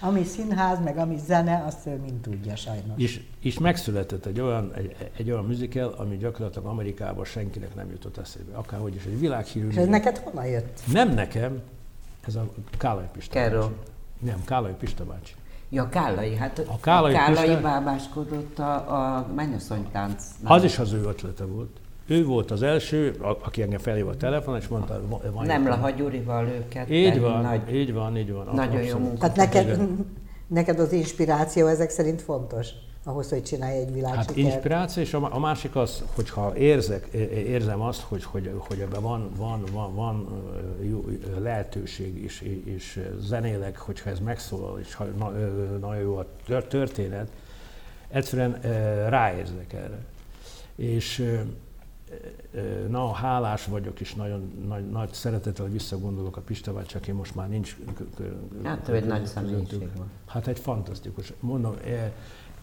Ami 0.07 0.25
színház, 0.25 0.79
meg 0.85 0.97
ami 0.97 1.19
zene, 1.27 1.62
azt 1.67 1.87
ő 1.87 1.97
mind 1.97 2.21
tudja 2.21 2.57
sajnos. 2.57 2.97
És, 2.97 3.21
és 3.40 3.59
megszületett 3.59 4.27
egy 4.27 4.40
olyan, 4.40 4.73
egy, 4.75 4.97
egy 5.17 5.31
olyan 5.31 5.45
musical, 5.45 5.95
ami 5.99 6.17
gyakorlatilag 6.17 6.67
Amerikában 6.67 7.25
senkinek 7.25 7.75
nem 7.75 7.90
jutott 7.90 8.17
eszébe. 8.17 8.57
Akárhogy 8.57 8.95
is 8.95 9.05
egy 9.05 9.19
világhírű. 9.21 9.69
És 9.69 9.77
ez 9.77 9.87
neked 9.87 10.19
honnan 10.19 10.47
jött? 10.47 10.81
Nem 10.93 11.11
nekem, 11.14 11.61
ez 12.27 12.35
a 12.35 12.47
Kálai 12.79 13.05
Pista 13.12 13.33
Kerro. 13.33 13.61
bácsi. 13.61 13.73
Nem, 14.19 14.45
Kálai 14.45 14.73
Pista 14.73 15.05
bácsi. 15.05 15.35
Ja, 15.69 15.88
Kálai, 15.88 16.37
hát 16.37 16.59
A 16.59 16.79
Kálai 16.81 17.14
a 17.14 17.17
Kálai 17.17 17.35
Pista- 17.47 17.61
bábáskodott 17.62 18.59
a, 18.59 18.75
a 19.19 19.27
mennyasszonytánc. 19.35 20.25
Az 20.43 20.64
is 20.64 20.79
az 20.79 20.93
ő 20.93 21.03
ötlete 21.03 21.45
volt. 21.45 21.81
Ő 22.07 22.25
volt 22.25 22.51
az 22.51 22.62
első, 22.62 23.14
aki 23.43 23.62
engem 23.62 23.79
felhívott 23.79 24.14
a 24.14 24.17
telefon, 24.17 24.57
és 24.57 24.69
mondta, 24.69 25.01
van 25.33 25.47
Nem 25.47 25.69
Laha 25.69 25.90
Gyurival 25.90 26.47
őket. 26.47 26.90
Így 26.90 27.21
van, 27.21 27.43
Nagy, 27.43 27.75
így 27.75 27.93
van, 27.93 28.17
így 28.17 28.33
van. 28.33 28.49
Nagyon 28.55 28.75
jó 28.75 28.81
abszolút. 28.81 29.07
munka. 29.07 29.33
Tehát 29.33 29.37
neked, 29.53 29.81
neked 30.47 30.79
az 30.79 30.93
inspiráció 30.93 31.67
ezek 31.67 31.90
szerint 31.90 32.23
fontos, 32.23 32.69
ahhoz, 33.05 33.29
hogy 33.31 33.43
csinálj 33.43 33.77
egy 33.79 33.85
Hát 33.85 33.95
világsikert. 33.95 34.37
inspiráció, 34.37 35.03
és 35.03 35.14
a 35.14 35.38
másik 35.38 35.77
az, 35.77 36.05
hogyha 36.14 36.57
érzek, 36.57 37.07
érzem 37.47 37.81
azt, 37.81 38.01
hogy, 38.01 38.25
hogy, 38.25 38.51
hogy 38.69 38.79
ebben 38.79 39.03
van, 39.03 39.31
van, 39.37 39.64
van, 39.73 39.95
van 39.95 40.29
jó, 40.83 41.05
lehetőség, 41.38 42.23
és, 42.23 42.61
és 42.64 43.01
zenélek, 43.21 43.79
hogyha 43.79 44.11
ez 44.11 44.19
megszólal, 44.19 44.79
és 44.81 44.95
ha 44.95 45.05
na, 45.05 45.31
nagyon 45.81 46.03
jó 46.03 46.17
a 46.17 46.27
tör- 46.47 46.67
történet, 46.69 47.29
egyszerűen 48.09 48.61
ráérzek 49.09 49.73
erre. 49.73 49.99
És 50.77 51.33
na, 52.88 53.12
hálás 53.12 53.64
vagyok, 53.64 54.00
és 54.00 54.14
nagyon 54.14 54.64
nagy, 54.68 54.90
nagy 54.90 55.12
szeretettel 55.12 55.66
visszagondolok 55.66 56.37
a 56.37 56.40
Pista 56.40 56.72
bácsi, 56.72 56.96
aki 56.96 57.12
most 57.12 57.35
már 57.35 57.48
nincs 57.48 57.77
Hát 58.62 58.88
ő 58.88 58.94
egy 58.94 59.07
nagy 59.07 59.27
személyiség 59.27 59.79
volt. 59.79 60.09
Hát 60.27 60.46
egy 60.46 60.59
fantasztikus. 60.59 61.33
Mondom, 61.40 61.74
eh, 61.85 62.12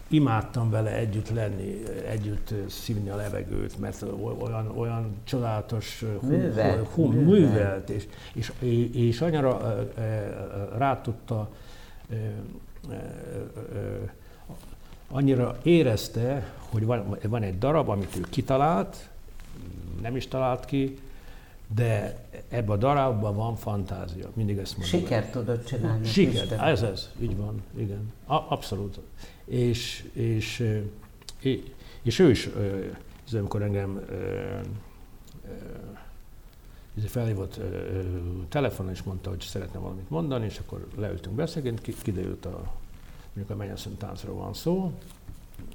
imádtam 0.08 0.70
vele 0.70 0.96
együtt 0.96 1.30
lenni, 1.30 1.82
együtt 2.08 2.50
eh, 2.50 2.58
szívni 2.68 3.08
a 3.08 3.16
levegőt, 3.16 3.78
mert 3.78 4.04
olyan, 4.38 4.72
olyan 4.76 5.16
csodálatos, 5.24 6.02
eh, 6.02 6.08
hum, 6.20 6.28
Művelt, 6.28 6.88
hum, 6.88 7.10
művelt. 7.12 7.26
művelt, 7.26 7.90
és, 7.90 8.06
és, 8.34 8.52
és 8.92 9.20
annyira 9.20 9.84
rá 10.76 11.00
tudta, 11.00 11.48
annyira 15.10 15.56
érezte, 15.62 16.52
hogy 16.70 16.84
van, 16.84 17.18
van 17.28 17.42
egy 17.42 17.58
darab, 17.58 17.88
amit 17.88 18.16
ő 18.16 18.20
kitalált, 18.30 19.10
nem 20.02 20.16
is 20.16 20.28
talált 20.28 20.64
ki, 20.64 20.98
de 21.74 22.20
ebben 22.48 22.76
a 22.76 22.76
darabban 22.76 23.36
van 23.36 23.56
fantázia. 23.56 24.30
Mindig 24.34 24.58
ezt 24.58 24.78
mondom. 24.78 25.00
Sikert 25.00 25.32
tudod 25.32 25.64
csinálni. 25.64 26.06
Siker, 26.06 26.42
Isten. 26.42 26.60
ez 26.60 26.82
ez, 26.82 27.10
így 27.20 27.36
van, 27.36 27.62
igen. 27.76 28.12
A, 28.26 28.34
abszolút. 28.34 29.00
És, 29.44 30.08
és, 30.12 30.60
ö, 30.60 30.78
é- 31.42 31.74
és 32.02 32.18
ő 32.18 32.30
is, 32.30 32.48
ez 33.26 33.34
amikor 33.34 33.62
engem 33.62 34.02
ö, 34.08 34.60
felhívott 37.06 37.60
telefonon, 38.48 38.92
és 38.92 39.02
mondta, 39.02 39.30
hogy 39.30 39.40
szeretne 39.40 39.78
valamit 39.78 40.10
mondani, 40.10 40.44
és 40.44 40.58
akkor 40.58 40.86
leültünk 40.96 41.36
beszélgetni, 41.36 41.94
kiderült 42.02 42.46
a, 42.46 42.72
mondjuk 43.34 43.50
a 43.50 43.56
mennyasszony 43.56 43.96
táncról 43.96 44.34
van 44.36 44.54
szó, 44.54 44.92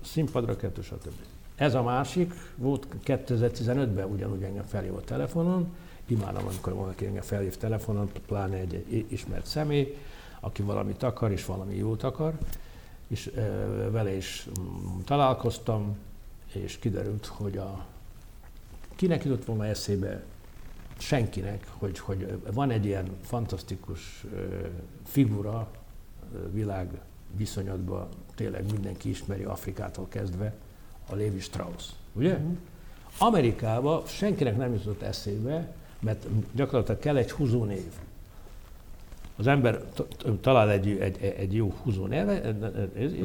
színpadra 0.01 0.55
kettő, 0.55 0.81
stb. 0.81 1.13
Ez 1.57 1.73
a 1.73 1.83
másik 1.83 2.33
volt 2.55 2.87
2015-ben 3.05 4.05
ugyanúgy 4.05 4.43
engem 4.43 4.63
felhívott 4.63 5.05
telefonon, 5.05 5.75
imádom, 6.05 6.45
amikor 6.45 6.73
valaki 6.73 7.05
engem 7.05 7.21
felhív 7.21 7.57
telefonon, 7.57 8.11
pláne 8.25 8.55
egy, 8.55 8.73
egy 8.73 9.05
ismert 9.07 9.45
személy, 9.45 9.97
aki 10.39 10.61
valamit 10.61 11.03
akar, 11.03 11.31
és 11.31 11.45
valami 11.45 11.75
jót 11.75 12.03
akar, 12.03 12.37
és 13.07 13.31
vele 13.91 14.15
is 14.15 14.47
mm, 14.59 14.99
találkoztam, 15.05 15.97
és 16.53 16.79
kiderült, 16.79 17.25
hogy 17.25 17.57
a, 17.57 17.85
kinek 18.95 19.23
jutott 19.23 19.45
volna 19.45 19.65
eszébe, 19.65 20.23
senkinek, 20.97 21.67
hogy, 21.77 21.99
hogy 21.99 22.41
van 22.53 22.69
egy 22.71 22.85
ilyen 22.85 23.09
fantasztikus 23.21 24.25
figura 25.03 25.67
világ 26.51 26.99
viszonyatban, 27.35 28.07
tényleg 28.35 28.71
mindenki 28.71 29.09
ismeri 29.09 29.43
Afrikától 29.43 30.07
kezdve, 30.09 30.53
a 31.09 31.15
Levi 31.15 31.39
Strauss, 31.39 31.89
ugye? 32.13 32.37
Mm. 32.37 32.53
Amerikában 33.17 34.01
senkinek 34.05 34.57
nem 34.57 34.73
jutott 34.73 35.01
eszébe, 35.01 35.67
mert 35.99 36.25
gyakorlatilag 36.51 36.99
kell 36.99 37.17
egy 37.17 37.31
húzónév. 37.31 37.91
Az 39.35 39.47
ember 39.47 39.81
talál 40.41 40.71
egy, 40.71 40.97
egy, 40.99 41.33
egy 41.37 41.53
jó 41.53 41.73
húzó 41.83 42.05
neve. 42.05 42.53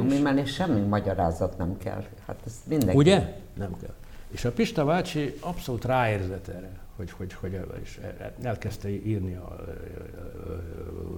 Mi 0.08 0.18
mellé 0.18 0.44
semmi 0.44 0.80
magyarázat 0.80 1.58
nem 1.58 1.78
kell. 1.78 2.04
Hát 2.26 2.40
ez 2.46 2.60
mindenki. 2.68 2.96
Ugye? 2.96 3.36
Nem 3.54 3.76
kell. 3.80 3.94
És 4.30 4.44
a 4.44 4.52
Pista 4.52 4.84
bácsi 4.84 5.34
abszolút 5.40 5.84
ráérzett 5.84 6.48
erre, 6.48 6.70
hogy, 6.96 7.10
hogy, 7.10 7.32
hogy 7.32 7.60
és 7.82 8.00
elkezdte 8.42 8.88
írni 8.88 9.34
a 9.34 9.64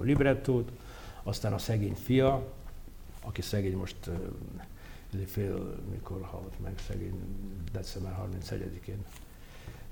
librettót, 0.01 0.71
aztán 1.23 1.53
a 1.53 1.57
szegény 1.57 1.95
fia, 2.03 2.43
aki 3.21 3.41
szegény 3.41 3.77
most 3.77 3.95
fél, 5.23 5.83
mikor 5.91 6.21
halt 6.21 6.59
meg 6.59 6.79
szegény, 6.87 7.19
december 7.71 8.27
31-én 8.49 9.05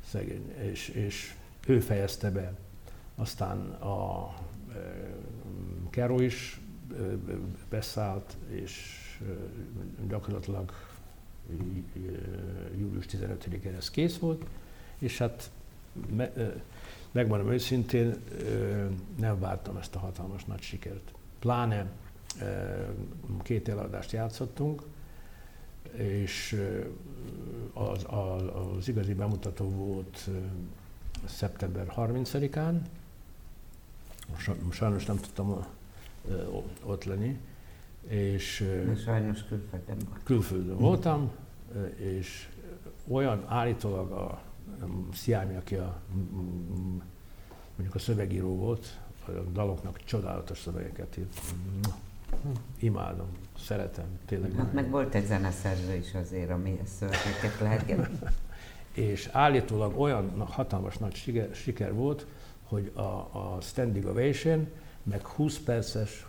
szegény, 0.06 0.52
és, 0.52 0.88
és 0.88 1.36
ő 1.68 1.80
fejezte 1.80 2.32
be. 2.32 2.54
Aztán 3.16 3.70
a 3.70 4.34
Kero 5.90 6.20
is 6.20 6.62
beszállt, 7.70 8.38
és 8.50 9.00
gyakorlatilag 10.08 10.72
július 12.78 13.06
15-én 13.12 13.76
ez 13.76 13.90
kész 13.90 14.18
volt, 14.18 14.46
és 14.98 15.18
hát 15.18 15.52
me, 16.16 16.32
megmondom 17.12 17.52
őszintén, 17.52 18.16
nem 19.20 19.40
vártam 19.40 19.78
ezt 19.78 19.96
a 19.96 20.00
hatalmas 20.00 20.46
nagy 20.46 20.62
sikert. 20.62 21.14
Pláne 21.40 21.92
két 23.42 23.70
eladást 23.70 24.12
játszottunk, 24.12 24.84
és 25.94 26.62
az, 27.74 28.06
az, 28.08 28.42
az 28.78 28.88
igazi 28.88 29.14
bemutató 29.14 29.70
volt 29.70 30.30
szeptember 31.26 31.94
30-án, 31.96 32.80
sajnos 34.72 35.06
nem 35.06 35.18
tudtam 35.18 35.66
ott 36.84 37.04
lenni, 37.04 37.40
és 38.08 38.70
sajnos 39.04 39.44
külföldön 39.44 39.98
Külföldön 40.24 40.78
voltam, 40.78 41.32
és 41.96 42.50
olyan 43.08 43.44
állítólag 43.48 44.12
a 44.12 44.42
Sziámi, 45.14 45.56
aki 45.56 45.76
a, 45.76 46.02
mondjuk 47.76 47.96
a 47.96 48.00
szövegíró 48.00 48.56
volt, 48.56 49.00
a 49.26 49.32
daloknak 49.32 50.04
csodálatos 50.04 50.58
szövegeket 50.58 51.18
írt. 51.18 51.40
Imádom, 52.80 53.28
szeretem, 53.60 54.06
tényleg. 54.26 54.52
Hát 54.58 54.74
meg 54.74 54.90
volt 54.90 55.16
egy 55.16 55.26
zeneszerző 55.26 55.94
is 55.94 56.14
azért, 56.14 56.50
ami 56.50 56.80
szövegeket 57.00 57.60
lehet 57.60 58.10
És 58.94 59.30
állítólag 59.32 60.00
olyan 60.00 60.46
hatalmas 60.50 60.98
nagy 60.98 61.14
siker, 61.16 61.50
siker 61.52 61.94
volt, 61.94 62.26
hogy 62.64 62.92
a, 62.96 63.02
a 63.02 63.58
standing 63.62 64.06
ovation, 64.06 64.68
meg 65.04 65.26
20 65.26 65.60
perces, 65.60 66.28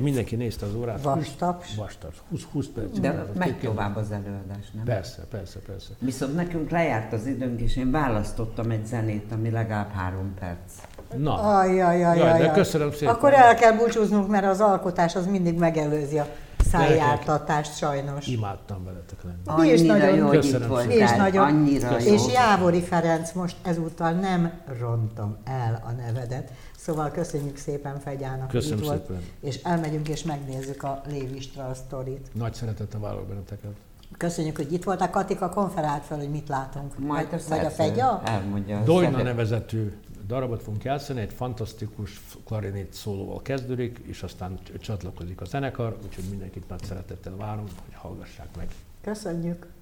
mindenki 0.00 0.36
nézte 0.36 0.66
az 0.66 0.74
órát. 0.74 1.02
Vastaps. 1.02 1.74
Vastaps, 1.74 2.16
20, 2.28 2.42
20 2.42 2.66
perc. 2.66 2.98
De 2.98 3.26
megy 3.34 3.58
tovább 3.58 3.96
az 3.96 4.10
előadás, 4.10 4.70
nem? 4.70 4.84
Persze, 4.84 5.22
persze, 5.30 5.58
persze. 5.58 5.92
Viszont 5.98 6.34
nekünk 6.34 6.70
lejárt 6.70 7.12
az 7.12 7.26
időnk, 7.26 7.60
és 7.60 7.76
én 7.76 7.90
választottam 7.90 8.70
egy 8.70 8.86
zenét, 8.86 9.32
ami 9.32 9.50
legalább 9.50 9.90
három 9.90 10.34
perc. 10.34 10.72
Na. 11.16 11.34
Ajjajajajaj. 11.58 12.38
de 12.38 12.50
köszönöm 12.50 12.92
szépen. 12.92 13.14
Akkor 13.14 13.34
el 13.34 13.54
kell 13.54 13.72
búcsúznunk, 13.72 14.28
mert 14.28 14.46
az 14.46 14.60
alkotás 14.60 15.16
az 15.16 15.26
mindig 15.26 15.58
megelőzi 15.58 16.18
a 16.18 16.26
szájjártatást 16.70 17.76
sajnos. 17.76 18.26
Imádtam 18.26 18.84
veletek 18.84 19.18
lenni. 19.22 19.36
Annyira 19.44 19.74
mi 19.74 19.80
is 19.80 19.86
nagyon 19.86 20.14
jó, 20.16 20.26
hogy 20.26 20.44
itt 20.44 20.66
voltál. 20.66 20.86
Mi 20.86 20.94
is 20.94 21.10
nagyon. 21.10 21.44
Annyira 21.44 21.98
és 21.98 22.06
jó. 22.26 22.32
Jávori 22.32 22.82
Ferenc, 22.82 23.32
most 23.32 23.56
ezúttal 23.62 24.12
nem 24.12 24.52
rontom 24.80 25.36
el 25.44 25.82
a 25.86 25.90
nevedet. 25.90 26.50
Szóval 26.76 27.10
köszönjük 27.10 27.56
szépen 27.56 27.98
Fegyának, 28.00 28.48
Köszönöm 28.48 28.78
itt 28.78 28.84
szépen. 28.84 29.06
volt, 29.08 29.22
és 29.40 29.62
elmegyünk 29.62 30.08
és 30.08 30.22
megnézzük 30.22 30.82
a 30.82 31.00
Lévi 31.08 31.40
Strauss 31.40 31.76
sztorit. 31.76 32.28
Nagy 32.32 32.54
szeretettel 32.54 33.00
várok 33.00 33.26
benneteket. 33.26 33.70
Köszönjük, 34.18 34.56
hogy 34.56 34.72
itt 34.72 34.84
voltál. 34.84 35.10
Katika 35.10 35.48
konferált 35.48 36.04
fel, 36.04 36.18
hogy 36.18 36.30
mit 36.30 36.48
látunk. 36.48 36.98
Majd 36.98 37.30
vagy, 37.30 37.42
vagy 37.48 37.64
a 37.64 37.70
Fegya? 37.70 38.22
Elmondja. 38.24 38.82
Dojna 38.84 39.22
nevezetű 39.22 39.92
darabot 40.26 40.62
fogunk 40.62 40.84
játszani, 40.84 41.20
egy 41.20 41.32
fantasztikus 41.32 42.20
klarinét 42.44 42.92
szólóval 42.92 43.42
kezdődik, 43.42 44.00
és 44.02 44.22
aztán 44.22 44.58
csatlakozik 44.80 45.40
a 45.40 45.44
zenekar, 45.44 45.98
úgyhogy 46.04 46.24
mindenkit 46.30 46.68
nagy 46.68 46.82
szeretettel 46.82 47.36
várom, 47.36 47.64
hogy 47.64 47.94
hallgassák 47.94 48.56
meg. 48.56 48.68
Köszönjük! 49.00 49.75